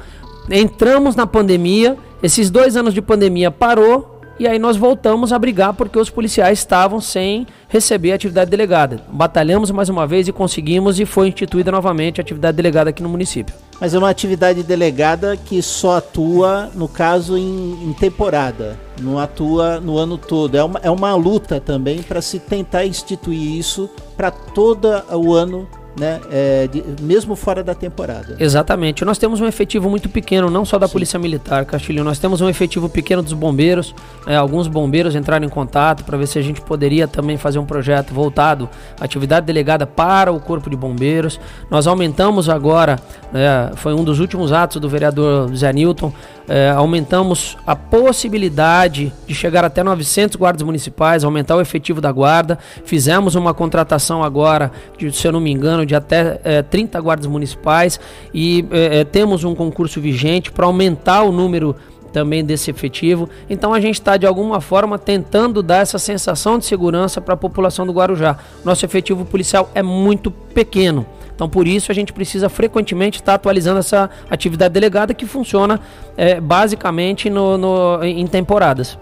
entramos 0.51 1.15
na 1.15 1.25
pandemia, 1.25 1.97
esses 2.21 2.49
dois 2.49 2.75
anos 2.75 2.93
de 2.93 3.01
pandemia 3.01 3.49
parou, 3.49 4.18
e 4.39 4.47
aí 4.47 4.57
nós 4.57 4.77
voltamos 4.77 5.33
a 5.33 5.37
brigar 5.37 5.73
porque 5.73 5.99
os 5.99 6.09
policiais 6.09 6.59
estavam 6.59 7.01
sem 7.01 7.45
receber 7.67 8.13
a 8.13 8.15
atividade 8.15 8.49
delegada. 8.49 9.01
Batalhamos 9.11 9.69
mais 9.69 9.89
uma 9.89 10.07
vez 10.07 10.29
e 10.29 10.31
conseguimos 10.31 10.97
e 10.99 11.05
foi 11.05 11.27
instituída 11.27 11.71
novamente 11.71 12.21
a 12.21 12.23
atividade 12.23 12.55
delegada 12.55 12.89
aqui 12.89 13.03
no 13.03 13.09
município. 13.09 13.53
Mas 13.81 13.93
é 13.93 13.97
uma 13.97 14.09
atividade 14.09 14.63
delegada 14.63 15.35
que 15.35 15.61
só 15.61 15.97
atua, 15.97 16.69
no 16.73 16.87
caso, 16.87 17.37
em, 17.37 17.89
em 17.89 17.93
temporada, 17.93 18.79
não 19.01 19.19
atua 19.19 19.79
no 19.79 19.97
ano 19.97 20.17
todo. 20.17 20.55
É 20.55 20.63
uma, 20.63 20.79
é 20.83 20.89
uma 20.89 21.13
luta 21.15 21.59
também 21.59 22.01
para 22.01 22.21
se 22.21 22.39
tentar 22.39 22.85
instituir 22.85 23.57
isso 23.57 23.89
para 24.15 24.31
todo 24.31 24.87
o 25.11 25.33
ano 25.33 25.67
né, 25.99 26.21
é, 26.31 26.67
de, 26.67 26.83
mesmo 27.01 27.35
fora 27.35 27.61
da 27.61 27.75
temporada. 27.75 28.37
Exatamente. 28.39 29.03
Nós 29.03 29.17
temos 29.17 29.41
um 29.41 29.45
efetivo 29.45 29.89
muito 29.89 30.07
pequeno, 30.07 30.49
não 30.49 30.63
só 30.63 30.79
da 30.79 30.87
Sim. 30.87 30.93
Polícia 30.93 31.19
Militar, 31.19 31.65
Castilho. 31.65 32.03
Nós 32.03 32.17
temos 32.17 32.39
um 32.39 32.47
efetivo 32.47 32.87
pequeno 32.87 33.21
dos 33.21 33.33
bombeiros. 33.33 33.93
É, 34.25 34.35
alguns 34.35 34.67
bombeiros 34.67 35.15
entraram 35.15 35.45
em 35.45 35.49
contato 35.49 36.05
para 36.05 36.17
ver 36.17 36.27
se 36.27 36.39
a 36.39 36.41
gente 36.41 36.61
poderia 36.61 37.07
também 37.07 37.37
fazer 37.37 37.59
um 37.59 37.65
projeto 37.65 38.13
voltado 38.13 38.69
à 38.99 39.03
atividade 39.03 39.45
delegada 39.45 39.85
para 39.85 40.31
o 40.31 40.39
Corpo 40.39 40.69
de 40.69 40.77
Bombeiros. 40.77 41.39
Nós 41.69 41.85
aumentamos 41.85 42.47
agora, 42.47 42.97
é, 43.33 43.75
foi 43.75 43.93
um 43.93 44.03
dos 44.03 44.19
últimos 44.19 44.53
atos 44.53 44.79
do 44.79 44.87
vereador 44.87 45.53
Zé 45.53 45.73
Newton, 45.73 46.13
é, 46.47 46.69
aumentamos 46.71 47.55
a 47.65 47.75
possibilidade 47.75 49.13
de 49.27 49.35
chegar 49.35 49.63
até 49.63 49.83
900 49.83 50.35
guardas 50.35 50.63
municipais, 50.63 51.23
aumentar 51.23 51.55
o 51.55 51.61
efetivo 51.61 52.01
da 52.01 52.11
guarda. 52.11 52.57
Fizemos 52.83 53.35
uma 53.35 53.53
contratação 53.53 54.23
agora, 54.23 54.71
de, 54.97 55.11
se 55.11 55.27
eu 55.27 55.31
não 55.31 55.39
me 55.39 55.51
engano, 55.51 55.85
de 55.89 55.95
até 55.95 56.39
é, 56.43 56.61
30 56.61 57.01
guardas 57.01 57.25
municipais 57.25 57.99
e 58.31 58.63
é, 58.71 59.03
temos 59.03 59.43
um 59.43 59.55
concurso 59.55 59.99
vigente 59.99 60.51
para 60.51 60.67
aumentar 60.67 61.23
o 61.23 61.31
número 61.31 61.75
também 62.13 62.45
desse 62.45 62.69
efetivo. 62.69 63.27
Então 63.49 63.73
a 63.73 63.79
gente 63.79 63.95
está 63.95 64.17
de 64.17 64.25
alguma 64.27 64.61
forma 64.61 64.99
tentando 64.99 65.63
dar 65.63 65.77
essa 65.77 65.97
sensação 65.97 66.59
de 66.59 66.65
segurança 66.65 67.19
para 67.19 67.33
a 67.33 67.37
população 67.37 67.85
do 67.87 67.91
Guarujá. 67.91 68.37
Nosso 68.63 68.85
efetivo 68.85 69.25
policial 69.25 69.69
é 69.73 69.81
muito 69.81 70.29
pequeno. 70.29 71.05
Então, 71.33 71.47
por 71.47 71.65
isso, 71.65 71.89
a 71.89 71.95
gente 71.95 72.11
precisa 72.11 72.49
frequentemente 72.49 73.19
estar 73.19 73.35
atualizando 73.35 73.79
essa 73.79 74.09
atividade 74.29 74.73
delegada 74.73 75.13
que 75.13 75.25
funciona 75.25 75.79
é, 76.17 76.37
basicamente 76.41 77.29
no, 77.29 77.57
no, 77.57 78.03
em 78.03 78.27
temporadas. 78.27 78.97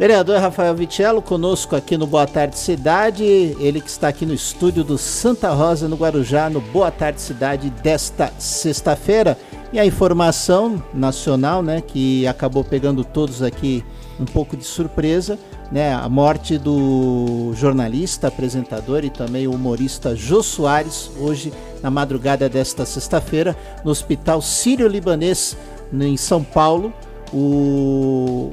Vereador 0.00 0.38
Rafael 0.38 0.74
Vitello, 0.74 1.20
conosco 1.20 1.76
aqui 1.76 1.94
no 1.98 2.06
Boa 2.06 2.26
Tarde 2.26 2.58
Cidade, 2.58 3.22
ele 3.22 3.82
que 3.82 3.90
está 3.90 4.08
aqui 4.08 4.24
no 4.24 4.32
estúdio 4.32 4.82
do 4.82 4.96
Santa 4.96 5.50
Rosa, 5.50 5.88
no 5.88 5.96
Guarujá, 5.96 6.48
no 6.48 6.58
Boa 6.58 6.90
Tarde 6.90 7.20
Cidade 7.20 7.68
desta 7.68 8.32
sexta-feira. 8.38 9.36
E 9.70 9.78
a 9.78 9.84
informação 9.84 10.82
nacional, 10.94 11.62
né, 11.62 11.82
que 11.82 12.26
acabou 12.26 12.64
pegando 12.64 13.04
todos 13.04 13.42
aqui 13.42 13.84
um 14.18 14.24
pouco 14.24 14.56
de 14.56 14.64
surpresa, 14.64 15.38
né, 15.70 15.92
a 15.92 16.08
morte 16.08 16.56
do 16.56 17.52
jornalista, 17.54 18.28
apresentador 18.28 19.04
e 19.04 19.10
também 19.10 19.46
humorista 19.46 20.16
Jô 20.16 20.42
Soares, 20.42 21.10
hoje 21.20 21.52
na 21.82 21.90
madrugada 21.90 22.48
desta 22.48 22.86
sexta-feira, 22.86 23.54
no 23.84 23.90
Hospital 23.90 24.40
Sírio-Libanês, 24.40 25.58
em 25.92 26.16
São 26.16 26.42
Paulo. 26.42 26.90
O, 27.32 28.50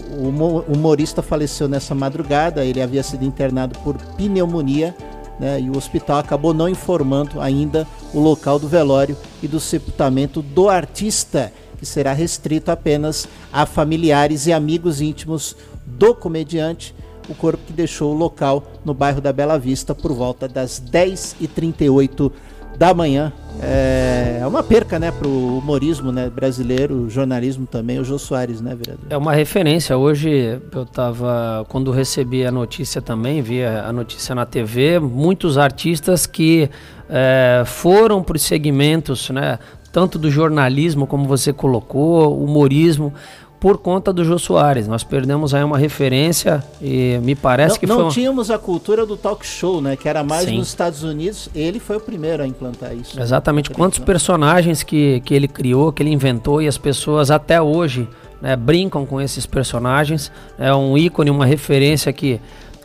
humorista 0.67 1.21
faleceu 1.21 1.67
nessa 1.67 1.95
madrugada, 1.95 2.63
ele 2.63 2.81
havia 2.81 3.01
sido 3.01 3.25
internado 3.25 3.77
por 3.79 3.97
pneumonia 4.15 4.95
né, 5.39 5.59
e 5.59 5.69
o 5.69 5.77
hospital 5.77 6.19
acabou 6.19 6.53
não 6.53 6.69
informando 6.69 7.41
ainda 7.41 7.87
o 8.13 8.19
local 8.19 8.59
do 8.59 8.67
velório 8.67 9.17
e 9.41 9.47
do 9.47 9.59
sepultamento 9.59 10.41
do 10.41 10.69
artista, 10.69 11.51
que 11.79 11.85
será 11.85 12.13
restrito 12.13 12.69
apenas 12.69 13.27
a 13.51 13.65
familiares 13.65 14.45
e 14.47 14.53
amigos 14.53 15.01
íntimos 15.01 15.55
do 15.85 16.13
comediante 16.13 16.93
o 17.29 17.35
corpo 17.35 17.63
que 17.65 17.73
deixou 17.73 18.13
o 18.13 18.17
local 18.17 18.63
no 18.85 18.93
bairro 18.93 19.21
da 19.21 19.33
Bela 19.33 19.59
Vista 19.59 19.93
por 19.93 20.13
volta 20.13 20.47
das 20.47 20.81
10h38 20.81 22.31
da 22.77 22.93
manhã. 22.93 23.33
É 23.61 24.45
uma 24.47 24.63
perca, 24.63 24.97
né, 24.97 25.11
para 25.11 25.27
o 25.27 25.57
humorismo 25.57 26.11
né, 26.11 26.29
brasileiro, 26.29 27.09
jornalismo 27.09 27.67
também, 27.67 27.99
o 27.99 28.03
Jô 28.03 28.17
Soares, 28.17 28.61
né, 28.61 28.75
vereador? 28.75 29.05
É 29.09 29.17
uma 29.17 29.33
referência. 29.33 29.97
Hoje 29.97 30.59
eu 30.71 30.83
estava, 30.83 31.65
quando 31.67 31.91
recebi 31.91 32.45
a 32.45 32.51
notícia 32.51 33.01
também, 33.01 33.41
vi 33.41 33.63
a 33.63 33.91
notícia 33.91 34.33
na 34.33 34.45
TV, 34.45 34.99
muitos 34.99 35.57
artistas 35.57 36.25
que 36.25 36.69
é, 37.09 37.63
foram 37.65 38.23
para 38.23 38.35
os 38.35 38.41
segmentos, 38.43 39.29
né, 39.29 39.59
tanto 39.91 40.17
do 40.17 40.29
jornalismo, 40.29 41.07
como 41.07 41.25
você 41.25 41.51
colocou, 41.51 42.41
humorismo, 42.41 43.13
por 43.59 43.77
conta 43.77 44.13
do 44.13 44.23
Jô 44.23 44.37
Soares. 44.37 44.87
Nós 44.87 45.03
perdemos 45.03 45.53
aí 45.53 45.63
uma 45.63 45.77
referência 45.77 46.63
e 46.81 47.19
me 47.23 47.35
parece 47.35 47.73
não, 47.73 47.79
que 47.79 47.85
não 47.87 47.95
foi. 47.95 48.03
Não 48.05 48.11
tínhamos 48.11 48.51
a 48.51 48.57
cultura 48.57 49.05
do 49.05 49.17
talk 49.17 49.45
show, 49.45 49.81
né? 49.81 49.95
Que 49.95 50.07
era 50.07 50.23
mais 50.23 50.45
Sim. 50.45 50.57
nos 50.57 50.67
Estados 50.67 51.03
Unidos. 51.03 51.49
Ele 51.55 51.79
foi 51.79 51.97
o 51.97 51.99
primeiro 51.99 52.43
a 52.43 52.47
implantar 52.47 52.93
isso. 52.93 53.19
Exatamente. 53.19 53.69
Quantos 53.71 53.99
personagens 53.99 54.83
que, 54.83 55.21
que 55.21 55.33
ele 55.33 55.47
criou, 55.47 55.91
que 55.91 56.03
ele 56.03 56.11
inventou 56.11 56.61
e 56.61 56.67
as 56.67 56.77
pessoas 56.77 57.31
até 57.31 57.61
hoje 57.61 58.07
né, 58.41 58.55
brincam 58.55 59.05
com 59.05 59.19
esses 59.19 59.45
personagens. 59.45 60.31
É 60.59 60.73
um 60.73 60.97
ícone, 60.97 61.29
uma 61.29 61.45
referência 61.45 62.11
que. 62.13 62.39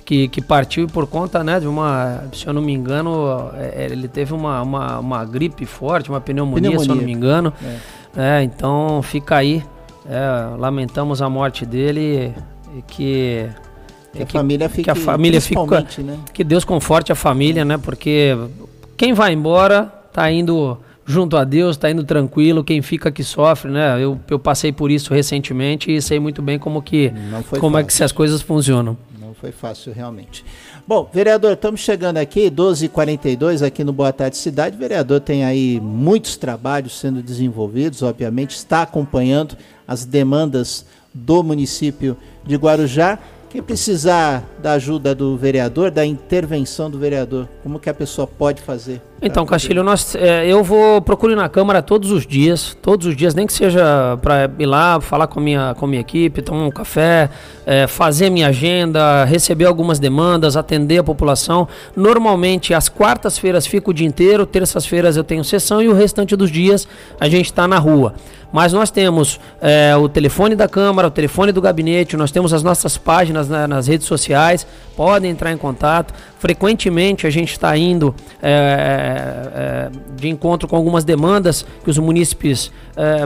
Que, 0.05 0.26
que 0.26 0.43
partiu 0.43 0.88
por 0.88 1.07
conta 1.07 1.45
né, 1.45 1.61
de 1.61 1.67
uma, 1.69 2.25
se 2.33 2.45
eu 2.45 2.52
não 2.52 2.61
me 2.61 2.73
engano, 2.73 3.50
é, 3.55 3.87
ele 3.88 4.09
teve 4.09 4.35
uma, 4.35 4.61
uma, 4.61 4.99
uma 4.99 5.25
gripe 5.25 5.64
forte, 5.64 6.11
uma 6.11 6.21
pneumonia, 6.21 6.71
pneumonia. 6.71 6.85
se 6.85 6.91
eu 6.91 6.97
não 6.97 7.05
me 7.05 7.12
engano. 7.12 7.52
É. 8.17 8.41
É, 8.41 8.43
então 8.43 9.00
fica 9.00 9.37
aí 9.37 9.62
é, 10.06 10.56
lamentamos 10.59 11.23
a 11.23 11.28
morte 11.28 11.64
dele 11.64 12.35
e 12.76 12.82
que 12.82 13.49
que 14.12 14.23
a 14.23 14.26
família 14.26 14.68
fique, 14.68 14.82
que 14.85 14.90
a 14.90 14.94
família 14.94 15.40
fica, 15.40 15.87
né? 15.99 16.18
que 16.35 16.44
Deus 16.44 16.64
conforte 16.64 17.11
a 17.11 17.14
família, 17.14 17.64
né? 17.64 17.78
Porque 17.78 18.37
quem 18.97 19.14
vai 19.14 19.32
embora 19.32 19.85
tá 20.12 20.30
indo 20.30 20.76
junto 21.06 21.37
a 21.37 21.44
Deus, 21.44 21.76
tá 21.76 21.90
indo 21.90 22.04
tranquilo, 22.04 22.62
quem 22.62 22.82
fica 22.82 23.11
que 23.11 23.25
sofre, 23.25 23.71
né? 23.71 24.02
Eu, 24.02 24.21
eu 24.28 24.38
passei 24.38 24.71
por 24.71 24.91
isso 24.91 25.15
recentemente 25.15 25.91
e 25.91 26.00
sei 26.02 26.21
muito 26.21 26.43
bem 26.43 26.58
como 26.58 26.82
que 26.82 27.10
como 27.58 27.76
fácil. 27.76 27.78
é 27.78 27.84
que 27.84 28.04
as 28.04 28.12
coisas 28.12 28.43
funcionam. 28.43 28.97
Foi 29.43 29.50
fácil 29.50 29.93
realmente. 29.93 30.45
Bom, 30.87 31.11
vereador, 31.13 31.55
estamos 31.55 31.81
chegando 31.81 32.17
aqui, 32.19 32.49
12h42 32.49 33.67
aqui 33.67 33.83
no 33.83 33.93
Boa 33.93 34.13
Tarde 34.13 34.37
Cidade. 34.37 34.76
O 34.76 34.78
vereador 34.78 35.21
tem 35.21 35.45
aí 35.45 35.81
muitos 35.81 36.37
trabalhos 36.37 36.97
sendo 36.97 37.21
desenvolvidos, 37.21 38.05
obviamente, 38.05 38.52
está 38.52 38.83
acompanhando 38.83 39.57
as 39.85 40.05
demandas 40.05 40.87
do 41.13 41.43
município 41.43 42.17
de 42.45 42.55
Guarujá. 42.55 43.19
Quem 43.52 43.60
precisar 43.60 44.43
da 44.62 44.73
ajuda 44.73 45.15
do 45.15 45.36
vereador, 45.36 45.91
da 45.91 46.06
intervenção 46.06 46.91
do 46.91 46.99
vereador, 46.99 47.47
como 47.62 47.78
que 47.78 47.91
a 47.91 47.93
pessoa 47.93 48.26
pode 48.26 48.62
fazer? 48.62 49.02
Então, 49.21 49.45
Castilho, 49.45 49.84
nós, 49.84 50.15
é, 50.15 50.47
eu 50.47 50.65
vou 50.65 51.02
procurar 51.02 51.36
na 51.36 51.50
Câmara 51.50 51.82
todos 51.82 52.10
os 52.10 52.26
dias, 52.26 52.75
todos 52.80 53.06
os 53.06 53.15
dias, 53.15 53.34
nem 53.34 53.47
que 53.47 53.52
seja 53.52 54.19
para 54.23 54.50
ir 54.58 54.65
lá, 54.65 55.00
falar 55.02 55.26
com 55.26 55.38
a 55.38 55.43
minha, 55.43 55.75
com 55.75 55.84
a 55.84 55.88
minha 55.88 56.00
equipe, 56.00 56.41
tomar 56.41 56.65
um 56.65 56.71
café, 56.71 57.28
é, 57.67 57.86
fazer 57.86 58.30
minha 58.30 58.49
agenda, 58.49 59.23
receber 59.25 59.67
algumas 59.67 59.99
demandas, 59.99 60.56
atender 60.56 60.99
a 60.99 61.04
população. 61.04 61.69
Normalmente, 61.95 62.73
às 62.73 62.88
quartas-feiras 62.88 63.67
fico 63.67 63.91
o 63.91 63.95
dia 63.95 64.06
inteiro, 64.06 64.47
terças-feiras 64.47 65.15
eu 65.17 65.23
tenho 65.23 65.45
sessão 65.45 65.82
e 65.82 65.88
o 65.88 65.93
restante 65.93 66.34
dos 66.34 66.50
dias 66.50 66.88
a 67.21 67.28
gente 67.28 67.47
está 67.47 67.69
na 67.69 67.78
rua. 67.78 68.15
Mas 68.52 68.73
nós 68.73 68.91
temos 68.91 69.41
é, 69.60 69.97
o 69.97 70.08
telefone 70.08 70.54
da 70.54 70.69
Câmara, 70.69 71.08
o 71.08 71.10
telefone 71.10 71.52
do 71.52 71.60
gabinete, 71.60 72.17
nós 72.17 72.30
temos 72.30 72.52
as 72.52 72.62
nossas 72.62 72.99
páginas 72.99 73.49
na, 73.49 73.67
nas 73.67 73.86
redes 73.86 74.06
sociais, 74.06 74.67
podem 74.95 75.30
entrar 75.30 75.50
em 75.52 75.56
contato. 75.56 76.12
Frequentemente 76.38 77.26
a 77.26 77.30
gente 77.30 77.52
está 77.52 77.76
indo 77.76 78.15
é, 78.43 79.91
é, 79.91 79.91
de 80.15 80.28
encontro 80.28 80.69
com 80.69 80.76
algumas 80.76 81.04
demandas 81.04 81.65
que 81.82 81.91
os 81.91 81.99
munícipes 81.99 82.71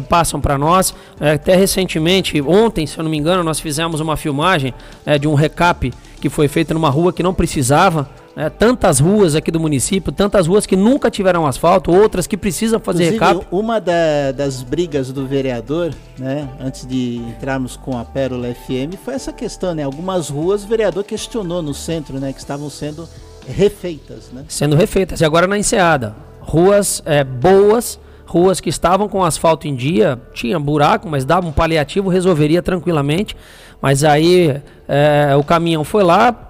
passam 0.09 0.41
para 0.41 0.57
nós. 0.57 0.95
Até 1.19 1.57
recentemente, 1.57 2.41
ontem, 2.41 2.87
se 2.87 2.97
eu 2.97 3.03
não 3.03 3.11
me 3.11 3.19
engano, 3.19 3.43
nós 3.43 3.59
fizemos 3.59 3.99
uma 4.01 4.17
filmagem 4.17 4.73
de 5.21 5.27
um 5.27 5.35
recap 5.35 5.93
que 6.21 6.29
foi 6.29 6.47
feito 6.47 6.73
numa 6.73 6.89
rua 6.89 7.13
que 7.13 7.23
não 7.23 7.35
precisava 7.35 8.09
né, 8.37 8.51
tantas 8.51 9.01
ruas 9.01 9.35
aqui 9.35 9.51
do 9.51 9.59
município, 9.59 10.13
tantas 10.13 10.47
ruas 10.47 10.67
que 10.67 10.77
nunca 10.77 11.11
tiveram 11.11 11.47
asfalto, 11.47 11.91
outras 11.91 12.27
que 12.27 12.37
precisam 12.37 12.79
fazer 12.79 13.15
Inclusive, 13.15 13.25
recap. 13.25 13.47
Uma 13.51 13.81
da, 13.81 14.33
das 14.37 14.63
brigas 14.63 15.11
do 15.11 15.27
vereador, 15.27 15.95
né, 16.19 16.47
antes 16.61 16.87
de 16.87 17.17
entrarmos 17.17 17.77
com 17.79 17.99
a 17.99 18.05
Pérola 18.05 18.49
FM, 18.55 18.95
foi 19.03 19.15
essa 19.15 19.33
questão, 19.33 19.75
né? 19.75 19.85
Algumas 19.85 20.29
ruas 20.29 20.65
o 20.65 20.69
vereador 20.69 21.03
questionou 21.03 21.63
no 21.63 21.73
centro, 21.73 22.21
né, 22.21 22.31
que 22.33 22.39
estavam 22.39 22.69
sendo 22.69 23.09
refeitas, 23.49 24.31
né? 24.31 24.45
Sendo 24.49 24.77
refeitas. 24.77 25.21
E 25.23 25.25
agora 25.25 25.47
na 25.47 25.57
enseada, 25.57 26.15
ruas 26.41 27.03
é, 27.07 27.25
boas, 27.25 27.99
ruas 28.27 28.61
que 28.61 28.69
estavam 28.69 29.09
com 29.09 29.25
asfalto 29.25 29.67
em 29.67 29.75
dia, 29.75 30.21
tinha 30.35 30.59
buraco, 30.59 31.09
mas 31.09 31.25
dava 31.25 31.47
um 31.47 31.53
paliativo, 31.53 32.11
resolveria 32.11 32.61
tranquilamente. 32.61 33.35
Mas 33.81 34.05
aí 34.05 34.61
é, 34.89 35.35
o 35.37 35.45
caminhão 35.45 35.85
foi 35.85 36.03
lá, 36.03 36.46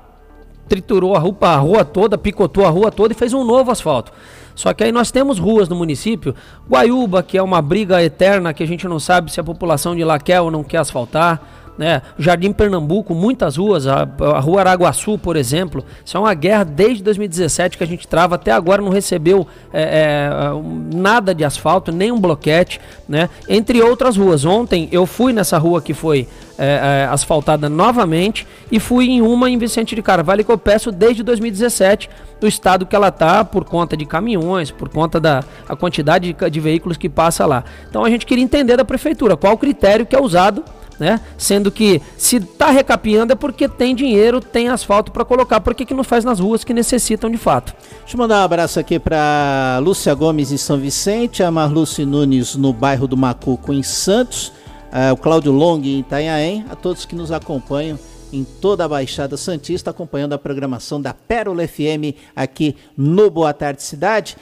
triturou 0.69 1.15
a 1.15 1.19
rua, 1.19 1.37
a 1.41 1.57
rua 1.57 1.85
toda, 1.85 2.19
picotou 2.19 2.65
a 2.65 2.71
rua 2.71 2.91
toda 2.91 3.13
e 3.13 3.17
fez 3.17 3.33
um 3.33 3.45
novo 3.45 3.71
asfalto. 3.71 4.13
Só 4.55 4.73
que 4.73 4.83
aí 4.83 4.91
nós 4.91 5.11
temos 5.11 5.39
ruas 5.39 5.69
no 5.69 5.77
município, 5.77 6.35
Guaiúba, 6.69 7.23
que 7.23 7.37
é 7.37 7.43
uma 7.43 7.61
briga 7.61 8.03
eterna 8.03 8.55
que 8.55 8.63
a 8.63 8.67
gente 8.67 8.89
não 8.89 8.99
sabe 8.99 9.31
se 9.31 9.39
a 9.39 9.45
população 9.45 9.95
de 9.95 10.03
lá 10.03 10.19
quer 10.19 10.41
ou 10.41 10.51
não 10.51 10.65
quer 10.65 10.79
asfaltar. 10.79 11.43
Né? 11.77 12.01
Jardim 12.19 12.53
Pernambuco, 12.53 13.15
muitas 13.15 13.59
ruas, 13.59 13.87
a, 13.87 14.09
a 14.19 14.41
rua 14.41 14.61
Araguaçu, 14.61 15.19
por 15.19 15.37
exemplo, 15.37 15.85
isso 16.03 16.17
é 16.17 16.21
uma 16.21 16.33
guerra 16.33 16.65
desde 16.65 17.03
2017 17.03 17.77
que 17.77 17.85
a 17.85 17.87
gente 17.87 18.09
trava, 18.09 18.37
até 18.37 18.51
agora 18.51 18.81
não 18.81 18.89
recebeu 18.89 19.47
é, 19.71 19.83
é, 19.83 20.97
nada 20.97 21.35
de 21.35 21.45
asfalto, 21.45 21.93
nem 21.93 22.11
um 22.11 22.19
bloquete, 22.19 22.81
né? 23.07 23.29
entre 23.47 23.83
outras 23.83 24.17
ruas. 24.17 24.47
Ontem 24.47 24.89
eu 24.91 25.05
fui 25.05 25.35
nessa 25.35 25.59
rua 25.59 25.83
que 25.83 25.93
foi 25.93 26.27
é, 26.59 27.05
é, 27.05 27.09
asfaltada 27.11 27.69
novamente 27.69 28.47
e 28.71 28.81
fui 28.81 29.09
em 29.11 29.23
uma 29.23 29.51
em 29.51 29.59
Vicente 29.59 29.95
de 29.95 30.03
Carvalho 30.03 30.45
que 30.45 30.51
eu 30.51 30.59
peço 30.59 30.91
desde 30.91 31.23
2017 31.23 32.09
do 32.41 32.47
estado 32.47 32.87
que 32.87 32.95
ela 32.95 33.09
está 33.09 33.45
por 33.45 33.65
conta 33.65 33.97
de 33.97 34.05
caminhões, 34.05 34.71
por 34.71 34.89
conta 34.89 35.21
da 35.21 35.43
a 35.69 35.77
quantidade 35.77 36.33
de, 36.33 36.51
de 36.51 36.61
veículos 36.61 36.97
que 36.97 37.09
passa 37.09 37.47
lá. 37.47 37.65
Então 37.89 38.05
a 38.05 38.11
gente 38.11 38.27
queria 38.27 38.45
entender 38.45 38.77
da 38.77 38.85
prefeitura 38.85 39.37
qual 39.37 39.55
o 39.55 39.59
critério 39.59 40.07
que 40.07 40.15
é 40.15 40.21
usado 40.21 40.65
né? 40.99 41.21
Sendo 41.37 41.71
que 41.71 42.01
se 42.17 42.37
está 42.37 42.71
recapeando 42.71 43.33
é 43.33 43.37
porque 43.37 43.69
tem 43.69 43.95
dinheiro, 43.95 44.41
tem 44.41 44.69
asfalto 44.69 45.13
para 45.13 45.25
colocar. 45.25 45.61
Por 45.61 45.75
que, 45.75 45.85
que 45.85 45.95
não 45.95 46.05
faz 46.05 46.25
nas 46.25 46.41
ruas 46.41 46.65
que 46.65 46.73
necessitam 46.73 47.31
de 47.31 47.37
fato? 47.37 47.75
Deixa 48.01 48.15
eu 48.15 48.19
mandar 48.19 48.41
um 48.41 48.45
abraço 48.45 48.81
aqui 48.81 48.99
para 48.99 49.79
Lúcia 49.83 50.15
Gomes 50.15 50.53
em 50.53 50.57
São 50.57 50.79
Vicente, 50.79 51.43
a 51.43 51.51
Marluce 51.51 52.05
Nunes 52.05 52.57
no 52.57 52.73
bairro 52.73 53.07
do 53.07 53.17
Macuco 53.17 53.73
em 53.73 53.83
Santos, 53.83 54.53
uh, 54.97 55.13
o 55.13 55.17
Cláudio 55.17 55.53
Long 55.53 55.81
em 55.83 56.01
Itanhaém, 56.01 56.65
a 56.71 56.75
todos 56.75 57.05
que 57.05 57.15
nos 57.15 57.31
acompanham 57.31 57.99
em 58.33 58.45
toda 58.45 58.85
a 58.85 58.89
Baixada 58.89 59.37
Santista, 59.37 59.91
acompanhando 59.91 60.33
a 60.33 60.39
programação 60.39 61.01
da 61.01 61.13
Pérola 61.13 61.67
FM 61.69 62.17
aqui 62.35 62.75
no 62.97 63.31
Boa 63.31 63.53
Tarde 63.53 63.83
Cidade. 63.83 64.37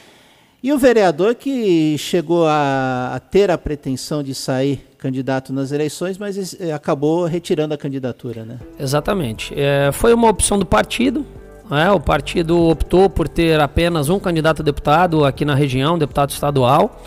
E 0.62 0.72
o 0.72 0.78
vereador 0.78 1.34
que 1.34 1.98
chegou 1.98 2.46
a, 2.46 3.12
a 3.14 3.20
ter 3.20 3.50
a 3.50 3.58
pretensão 3.58 4.22
de 4.22 4.34
sair 4.34 4.82
candidato 4.96 5.52
nas 5.52 5.70
eleições, 5.72 6.16
mas 6.16 6.58
eh, 6.58 6.72
acabou 6.72 7.26
retirando 7.26 7.74
a 7.74 7.76
candidatura, 7.76 8.46
né? 8.46 8.58
Exatamente. 8.80 9.52
É, 9.54 9.90
foi 9.92 10.14
uma 10.14 10.30
opção 10.30 10.58
do 10.58 10.64
partido. 10.64 11.26
Né? 11.70 11.90
O 11.90 12.00
partido 12.00 12.70
optou 12.70 13.10
por 13.10 13.28
ter 13.28 13.60
apenas 13.60 14.08
um 14.08 14.18
candidato 14.18 14.62
a 14.62 14.64
deputado 14.64 15.26
aqui 15.26 15.44
na 15.44 15.54
região, 15.54 15.98
deputado 15.98 16.30
estadual. 16.30 16.98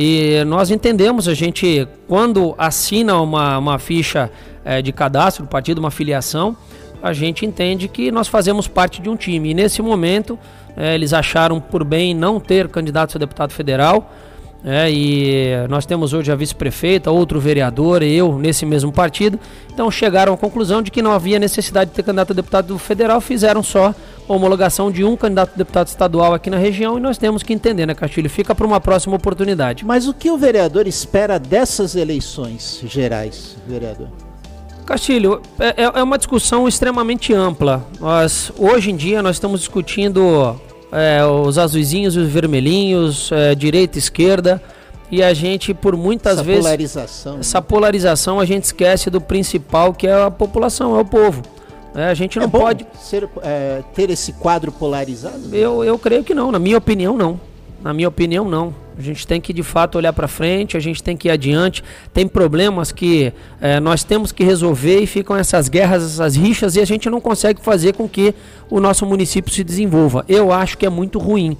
E 0.00 0.44
nós 0.44 0.70
entendemos, 0.70 1.26
a 1.26 1.34
gente, 1.34 1.88
quando 2.06 2.54
assina 2.56 3.20
uma, 3.20 3.58
uma 3.58 3.80
ficha 3.80 4.30
é, 4.64 4.80
de 4.80 4.92
cadastro 4.92 5.44
do 5.44 5.48
partido, 5.48 5.78
uma 5.78 5.90
filiação, 5.90 6.56
a 7.02 7.12
gente 7.12 7.44
entende 7.44 7.88
que 7.88 8.12
nós 8.12 8.28
fazemos 8.28 8.68
parte 8.68 9.02
de 9.02 9.08
um 9.08 9.16
time. 9.16 9.50
E 9.50 9.54
nesse 9.54 9.82
momento, 9.82 10.38
é, 10.76 10.94
eles 10.94 11.12
acharam 11.12 11.60
por 11.60 11.82
bem 11.82 12.14
não 12.14 12.38
ter 12.38 12.68
candidato 12.68 13.16
a 13.16 13.18
deputado 13.18 13.52
federal. 13.52 14.08
É, 14.64 14.88
e 14.88 15.66
nós 15.68 15.84
temos 15.84 16.12
hoje 16.12 16.30
a 16.30 16.36
vice-prefeita, 16.36 17.10
outro 17.10 17.40
vereador, 17.40 18.00
eu 18.00 18.38
nesse 18.38 18.64
mesmo 18.64 18.92
partido. 18.92 19.36
Então 19.74 19.90
chegaram 19.90 20.32
à 20.32 20.36
conclusão 20.36 20.80
de 20.80 20.92
que 20.92 21.02
não 21.02 21.10
havia 21.10 21.40
necessidade 21.40 21.90
de 21.90 21.96
ter 21.96 22.04
candidato 22.04 22.30
a 22.30 22.34
deputado 22.34 22.78
federal, 22.78 23.20
fizeram 23.20 23.64
só 23.64 23.92
homologação 24.28 24.90
de 24.90 25.02
um 25.02 25.16
candidato 25.16 25.52
a 25.54 25.56
deputado 25.56 25.86
estadual 25.88 26.34
aqui 26.34 26.50
na 26.50 26.58
região 26.58 26.98
e 26.98 27.00
nós 27.00 27.16
temos 27.16 27.42
que 27.42 27.52
entender, 27.52 27.86
né, 27.86 27.94
Castilho? 27.94 28.28
Fica 28.28 28.54
para 28.54 28.66
uma 28.66 28.80
próxima 28.80 29.16
oportunidade. 29.16 29.84
Mas 29.84 30.06
o 30.06 30.14
que 30.14 30.30
o 30.30 30.36
vereador 30.36 30.86
espera 30.86 31.38
dessas 31.38 31.96
eleições 31.96 32.80
gerais, 32.84 33.56
vereador? 33.66 34.08
Castilho, 34.84 35.42
é, 35.58 35.82
é, 35.82 36.00
é 36.00 36.02
uma 36.02 36.16
discussão 36.16 36.66
extremamente 36.68 37.32
ampla. 37.32 37.84
Nós, 38.00 38.52
hoje 38.56 38.90
em 38.90 38.96
dia 38.96 39.22
nós 39.22 39.36
estamos 39.36 39.60
discutindo 39.60 40.58
é, 40.92 41.24
os 41.24 41.58
azuizinhos 41.58 42.16
e 42.16 42.18
os 42.20 42.28
vermelhinhos, 42.28 43.30
é, 43.32 43.54
direita 43.54 43.98
e 43.98 44.00
esquerda. 44.00 44.62
E 45.10 45.22
a 45.22 45.32
gente, 45.32 45.72
por 45.72 45.96
muitas 45.96 46.34
essa 46.34 46.42
vezes. 46.42 46.62
Polarização, 46.62 47.34
né? 47.34 47.40
essa 47.40 47.62
polarização, 47.62 48.38
a 48.38 48.44
gente 48.44 48.64
esquece 48.64 49.08
do 49.08 49.20
principal, 49.20 49.94
que 49.94 50.06
é 50.06 50.22
a 50.24 50.30
população, 50.30 50.96
é 50.96 51.00
o 51.00 51.04
povo. 51.04 51.42
É, 51.98 52.10
a 52.10 52.14
gente 52.14 52.38
é 52.38 52.42
não 52.42 52.48
pode. 52.48 52.86
Ser, 53.00 53.28
é, 53.42 53.82
ter 53.94 54.08
esse 54.10 54.32
quadro 54.34 54.70
polarizado? 54.70 55.54
Eu, 55.54 55.82
eu 55.82 55.98
creio 55.98 56.22
que 56.22 56.34
não, 56.34 56.52
na 56.52 56.58
minha 56.58 56.78
opinião, 56.78 57.16
não. 57.16 57.40
Na 57.82 57.92
minha 57.92 58.08
opinião, 58.08 58.48
não. 58.48 58.74
A 58.96 59.00
gente 59.00 59.26
tem 59.26 59.40
que 59.40 59.52
de 59.52 59.62
fato 59.62 59.96
olhar 59.96 60.12
para 60.12 60.26
frente, 60.26 60.76
a 60.76 60.80
gente 60.80 61.02
tem 61.02 61.16
que 61.16 61.28
ir 61.28 61.30
adiante. 61.30 61.82
Tem 62.12 62.26
problemas 62.26 62.90
que 62.90 63.32
é, 63.60 63.78
nós 63.78 64.02
temos 64.02 64.32
que 64.32 64.42
resolver 64.42 65.00
e 65.00 65.06
ficam 65.06 65.36
essas 65.36 65.68
guerras, 65.68 66.04
essas 66.04 66.36
rixas 66.36 66.76
e 66.76 66.80
a 66.80 66.84
gente 66.84 67.08
não 67.08 67.20
consegue 67.20 67.60
fazer 67.62 67.94
com 67.94 68.08
que 68.08 68.34
o 68.68 68.80
nosso 68.80 69.06
município 69.06 69.52
se 69.52 69.62
desenvolva. 69.62 70.24
Eu 70.28 70.52
acho 70.52 70.76
que 70.76 70.86
é 70.86 70.90
muito 70.90 71.18
ruim. 71.18 71.56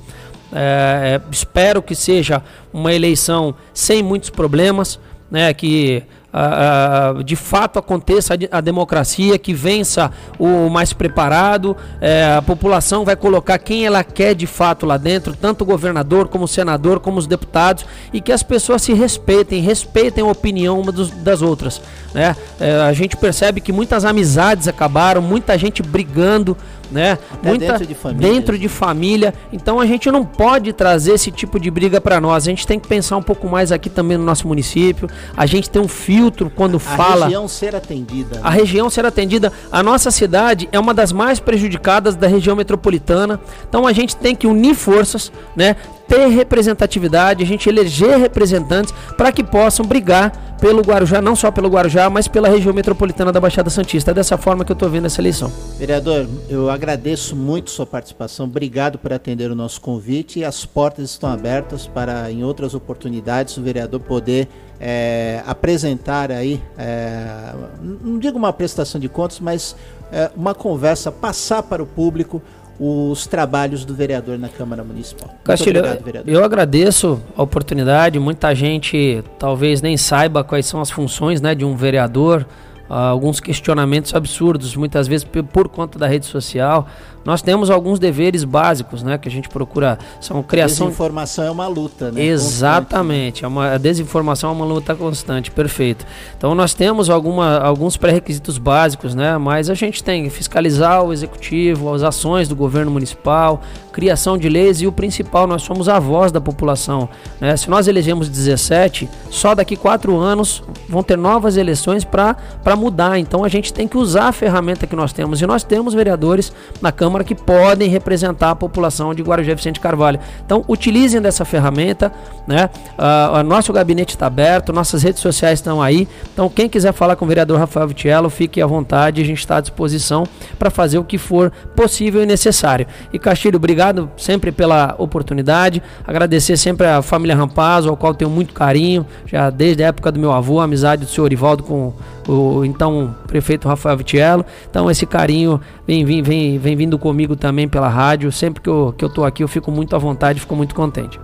É, 0.53 1.21
é, 1.21 1.21
espero 1.31 1.83
que 1.83 1.95
seja 1.95 2.43
uma 2.73 2.93
eleição 2.93 3.55
sem 3.73 4.03
muitos 4.03 4.31
problemas, 4.31 4.99
né, 5.31 5.53
que 5.53 6.03
uh, 6.33 7.23
de 7.23 7.37
fato 7.37 7.79
aconteça 7.79 8.35
a, 8.35 8.59
a, 8.59 8.61
democracia, 8.61 9.39
que 9.39 9.55
vença 9.55 10.11
o 10.39 10.69
mais 10.69 10.93
preparado, 10.93 11.77
é, 12.01 12.35
a 12.37 12.43
população 12.43 13.05
vai 13.05 13.17
colocar 13.17 13.59
quem 13.59 13.87
ela 13.87 14.05
quer 14.05 14.35
de 14.35 14.47
fato 14.47 14.87
lá 14.87 14.97
dentro, 14.97 15.35
tanto 15.35 15.63
o 15.63 15.67
governador 15.67 16.29
como 16.29 16.45
o 16.45 16.49
senador, 16.49 17.01
como 17.01 17.19
os 17.19 17.27
deputados, 17.27 17.87
e 18.13 18.21
que 18.21 18.33
as 18.33 18.43
pessoas 18.43 18.83
se 18.83 18.93
respeitem, 18.93 19.63
respeitem 19.63 20.25
a 20.25 20.27
opinião 20.27 20.81
uma 20.81 20.93
dos, 20.93 21.11
das 21.11 21.43
outras. 21.43 21.81
Né? 22.15 22.37
É, 22.61 22.73
a 22.83 22.93
gente 22.93 23.17
percebe 23.17 23.61
que 23.61 23.73
muitas 23.73 24.05
amizades 24.05 24.69
acabaram, 24.69 25.21
muita 25.23 25.57
gente 25.59 25.83
brigando, 25.83 26.57
né? 26.91 27.19
Muita, 27.43 27.67
dentro 27.67 27.87
de 27.87 27.95
família. 27.95 28.33
Dentro 28.33 28.59
de 28.59 28.69
família. 28.69 29.35
Então 29.53 29.81
a 29.81 29.87
gente 29.87 30.11
não 30.11 30.25
pode 30.25 30.73
trazer 30.73 31.13
esse 31.13 31.31
tipo 31.31 31.59
de 31.61 31.71
briga 31.71 32.01
para 32.01 32.21
nós. 32.21 32.47
A 32.47 32.51
gente 32.51 32.67
tem 32.67 32.79
que 32.79 32.89
pensar 32.89 33.17
um 33.17 33.23
pouco 33.23 33.49
mais 33.49 33.73
aqui 33.73 33.91
também 33.91 34.17
no 34.17 34.25
nosso 34.25 34.47
município. 34.47 35.09
A 35.37 35.47
gente 35.47 35.69
tem 35.69 35.81
um 35.81 35.89
filtro 35.89 36.51
quando 36.51 36.77
a 36.77 36.81
fala. 36.81 37.25
A 37.25 37.29
região 37.29 37.49
ser 37.49 37.75
atendida. 37.75 38.37
Né? 38.37 38.41
A 38.43 38.51
região 38.51 38.91
ser 38.91 39.07
atendida. 39.07 39.53
A 39.71 39.83
nossa 39.83 40.11
cidade 40.11 40.69
é 40.73 40.79
uma 40.79 40.95
das 40.95 41.13
mais 41.13 41.41
prejudicadas 41.41 42.17
da 42.17 42.27
região 42.27 42.57
metropolitana. 42.57 43.41
Então 43.69 43.87
a 43.87 43.93
gente 43.93 44.17
tem 44.17 44.35
que 44.35 44.47
unir 44.47 44.75
forças, 44.75 45.33
né? 45.57 45.77
Ter 46.09 46.27
representatividade, 46.29 47.45
a 47.45 47.47
gente 47.47 47.69
eleger 47.69 48.19
representantes 48.19 48.93
para 49.17 49.31
que 49.31 49.45
possam 49.45 49.87
brigar 49.87 50.57
pelo 50.59 50.83
Guarujá, 50.83 51.23
não 51.23 51.37
só 51.37 51.53
pelo 51.53 51.69
Guarujá, 51.69 52.11
mas 52.11 52.27
pela 52.27 52.49
região 52.49 52.75
metropolitana 52.75 53.31
da 53.31 53.41
Baixada 53.41 53.71
Santista. 53.71 54.11
É 54.11 54.15
dessa 54.15 54.37
forma 54.37 54.65
que 54.65 54.73
eu 54.73 54.75
estou 54.75 54.91
vendo 54.91 55.07
essa 55.07 55.21
eleição. 55.21 55.53
Vereador, 55.79 56.27
eu 56.49 56.69
agradeço 56.69 57.37
muito 57.37 57.71
sua 57.71 57.87
participação. 57.87 58.47
Obrigado 58.47 58.99
por 58.99 59.13
atender 59.13 59.53
o 59.53 59.55
nosso 59.55 59.81
convite 59.81 60.39
as 60.49 60.65
portas 60.65 61.11
estão 61.11 61.31
abertas 61.31 61.87
para, 61.87 62.31
em 62.31 62.43
outras 62.43 62.75
oportunidades, 62.75 63.57
o 63.57 63.63
vereador 63.63 64.01
poder 64.01 64.49
é, 64.81 65.43
apresentar 65.47 66.31
aí, 66.31 66.63
é, 66.77 67.55
não 67.81 68.19
digo 68.19 68.39
uma 68.39 68.53
prestação 68.53 69.01
de 69.01 69.09
contas, 69.09 69.41
mas 69.41 69.77
é, 70.11 70.31
uma 70.35 70.55
conversa, 70.55 71.13
passar 71.13 71.63
para 71.63 71.83
o 71.83 71.87
público 71.87 72.41
os 72.79 73.27
trabalhos 73.27 73.85
do 73.85 73.95
vereador 73.95 74.39
na 74.39 74.49
Câmara 74.49 74.85
Municipal. 74.85 75.35
Castilho, 75.43 75.81
obrigado, 75.81 76.29
eu 76.29 76.45
agradeço 76.45 77.21
a 77.37 77.43
oportunidade. 77.43 78.19
Muita 78.19 78.55
gente 78.55 79.23
talvez 79.39 79.83
nem 79.83 79.97
saiba 79.97 80.45
quais 80.45 80.67
são 80.67 80.81
as 80.81 80.91
funções 80.91 81.41
né, 81.41 81.55
de 81.55 81.65
um 81.65 81.75
vereador. 81.75 82.47
Uh, 82.89 82.95
alguns 82.95 83.39
questionamentos 83.41 84.15
absurdos, 84.15 84.75
muitas 84.75 85.07
vezes 85.07 85.27
por 85.53 85.69
conta 85.69 85.99
da 85.99 86.07
rede 86.07 86.27
social. 86.27 86.87
Nós 87.25 87.43
temos 87.43 87.69
alguns 87.69 87.99
deveres 87.99 88.43
básicos, 88.43 89.03
né, 89.03 89.19
que 89.19 89.29
a 89.29 89.31
gente 89.31 89.51
procura, 89.51 89.99
são 90.19 90.43
criação... 90.43 90.87
Desinformação 90.87 91.45
é 91.45 91.51
uma 91.51 91.67
luta, 91.67 92.11
né? 92.11 92.25
Exatamente, 92.25 93.45
é 93.45 93.49
uma, 93.49 93.75
a 93.75 93.77
desinformação 93.77 94.49
é 94.49 94.53
uma 94.55 94.65
luta 94.65 94.95
constante, 94.95 95.51
perfeito. 95.51 96.07
Então 96.39 96.55
nós 96.55 96.73
temos 96.73 97.11
alguma, 97.11 97.59
alguns 97.59 97.99
pré-requisitos 97.99 98.57
básicos, 98.57 99.15
né, 99.15 99.37
mas 99.37 99.69
a 99.69 99.75
gente 99.75 100.03
tem 100.03 100.25
que 100.25 100.31
fiscalizar 100.31 101.05
o 101.05 101.13
executivo, 101.13 101.93
as 101.93 102.03
ações 102.03 102.49
do 102.49 102.57
governo 102.57 102.91
municipal, 102.91 103.61
criação 103.93 104.39
de 104.39 104.49
leis 104.49 104.81
e 104.81 104.87
o 104.87 104.93
principal, 104.93 105.47
nós 105.47 105.63
somos 105.63 105.89
a 105.89 105.99
voz 105.99 106.33
da 106.33 106.41
população. 106.41 107.09
Né? 107.41 107.57
Se 107.57 107.69
nós 107.69 107.89
elegemos 107.89 108.29
17, 108.29 109.09
só 109.29 109.55
daqui 109.55 109.77
quatro 109.77 110.17
anos 110.17 110.63
vão 110.89 111.03
ter 111.03 111.19
novas 111.19 111.57
eleições 111.57 112.05
para 112.05 112.37
mudar. 112.79 113.19
Então 113.19 113.45
a 113.45 113.49
gente 113.49 113.73
tem 113.73 113.87
que 113.87 113.99
usar 113.99 114.29
a 114.29 114.33
ferramenta 114.33 114.87
que 114.87 114.97
nós 114.97 115.13
temos. 115.13 115.43
E 115.43 115.47
nós 115.47 115.63
temos 115.63 115.93
vereadores 115.93 116.53
na 116.81 116.93
Câmara 116.93 117.25
que 117.25 117.35
podem 117.35 117.89
representar 117.89 118.53
a 118.53 118.55
população 118.57 119.15
de 119.15 119.23
Guarujá 119.23 119.55
Vicente 119.55 119.81
Carvalho. 119.81 120.21
Então, 120.45 120.65
utilizem 120.69 121.21
dessa 121.21 121.45
ferramenta, 121.45 122.13
né? 122.47 122.71
Uh, 122.99 123.43
nosso 123.43 123.73
gabinete 123.73 124.15
está 124.15 124.27
aberto, 124.27 124.73
nossas 124.73 125.03
redes 125.03 125.21
sociais 125.21 125.59
estão 125.59 125.83
aí. 125.83 126.09
Então, 126.33 126.49
quem 126.49 126.69
quiser 126.69 126.93
falar 126.93 127.17
com 127.17 127.25
o 127.25 127.29
vereador 127.29 127.59
Rafael 127.59 127.89
Vitiello, 127.89 128.31
fique 128.31 128.61
à 128.61 128.67
vontade, 128.67 129.21
a 129.21 129.25
gente 129.25 129.39
está 129.39 129.57
à 129.57 129.61
disposição 129.61 130.25
para 130.59 130.71
fazer 130.71 130.99
o 130.99 131.05
que 131.05 131.19
for 131.19 131.51
possível 131.75 132.23
e 132.23 132.27
necessário. 132.27 132.87
E 133.13 133.19
Castilho, 133.19 133.57
obrigado 133.57 134.11
sempre 134.17 134.53
pela 134.53 134.95
oportunidade. 134.99 135.83
Agradecer 136.07 136.57
sempre 136.57 136.87
a 136.87 137.03
família 137.03 137.37
Rampazzo, 137.37 137.89
ao 137.89 137.97
qual 137.97 138.15
tenho 138.15 138.31
muito 138.31 138.55
carinho, 138.55 139.07
já 139.27 139.51
desde 139.51 139.83
a 139.83 139.89
época 139.89 140.11
do 140.13 140.19
meu 140.19 140.33
avô, 140.33 140.61
a 140.61 140.65
amizade 140.65 141.05
do 141.05 141.11
senhor 141.11 141.33
Ivaldo 141.33 141.63
com 141.63 141.93
o 142.29 142.65
então 142.65 143.15
prefeito 143.27 143.67
Rafael 143.67 143.97
Vitiello. 143.97 144.45
Então 144.69 144.91
esse 144.91 145.07
carinho 145.07 145.61
vem, 145.87 146.05
vem, 146.05 146.23
vem, 146.23 146.59
vem 146.59 146.77
vindo 146.77 146.99
comigo 146.99 147.35
também 147.35 147.67
pela 147.67 147.89
rádio. 147.89 148.31
Sempre 148.31 148.63
que 148.63 148.69
eu, 148.69 148.95
que 148.97 149.05
eu 149.05 149.09
tô 149.09 149.25
aqui 149.25 149.43
eu 149.43 149.49
fico 149.49 149.71
muito 149.71 149.97
à 149.97 149.99
vontade, 149.99 150.41
fico 150.41 150.55
muito 150.55 150.75
contente. 150.75 151.19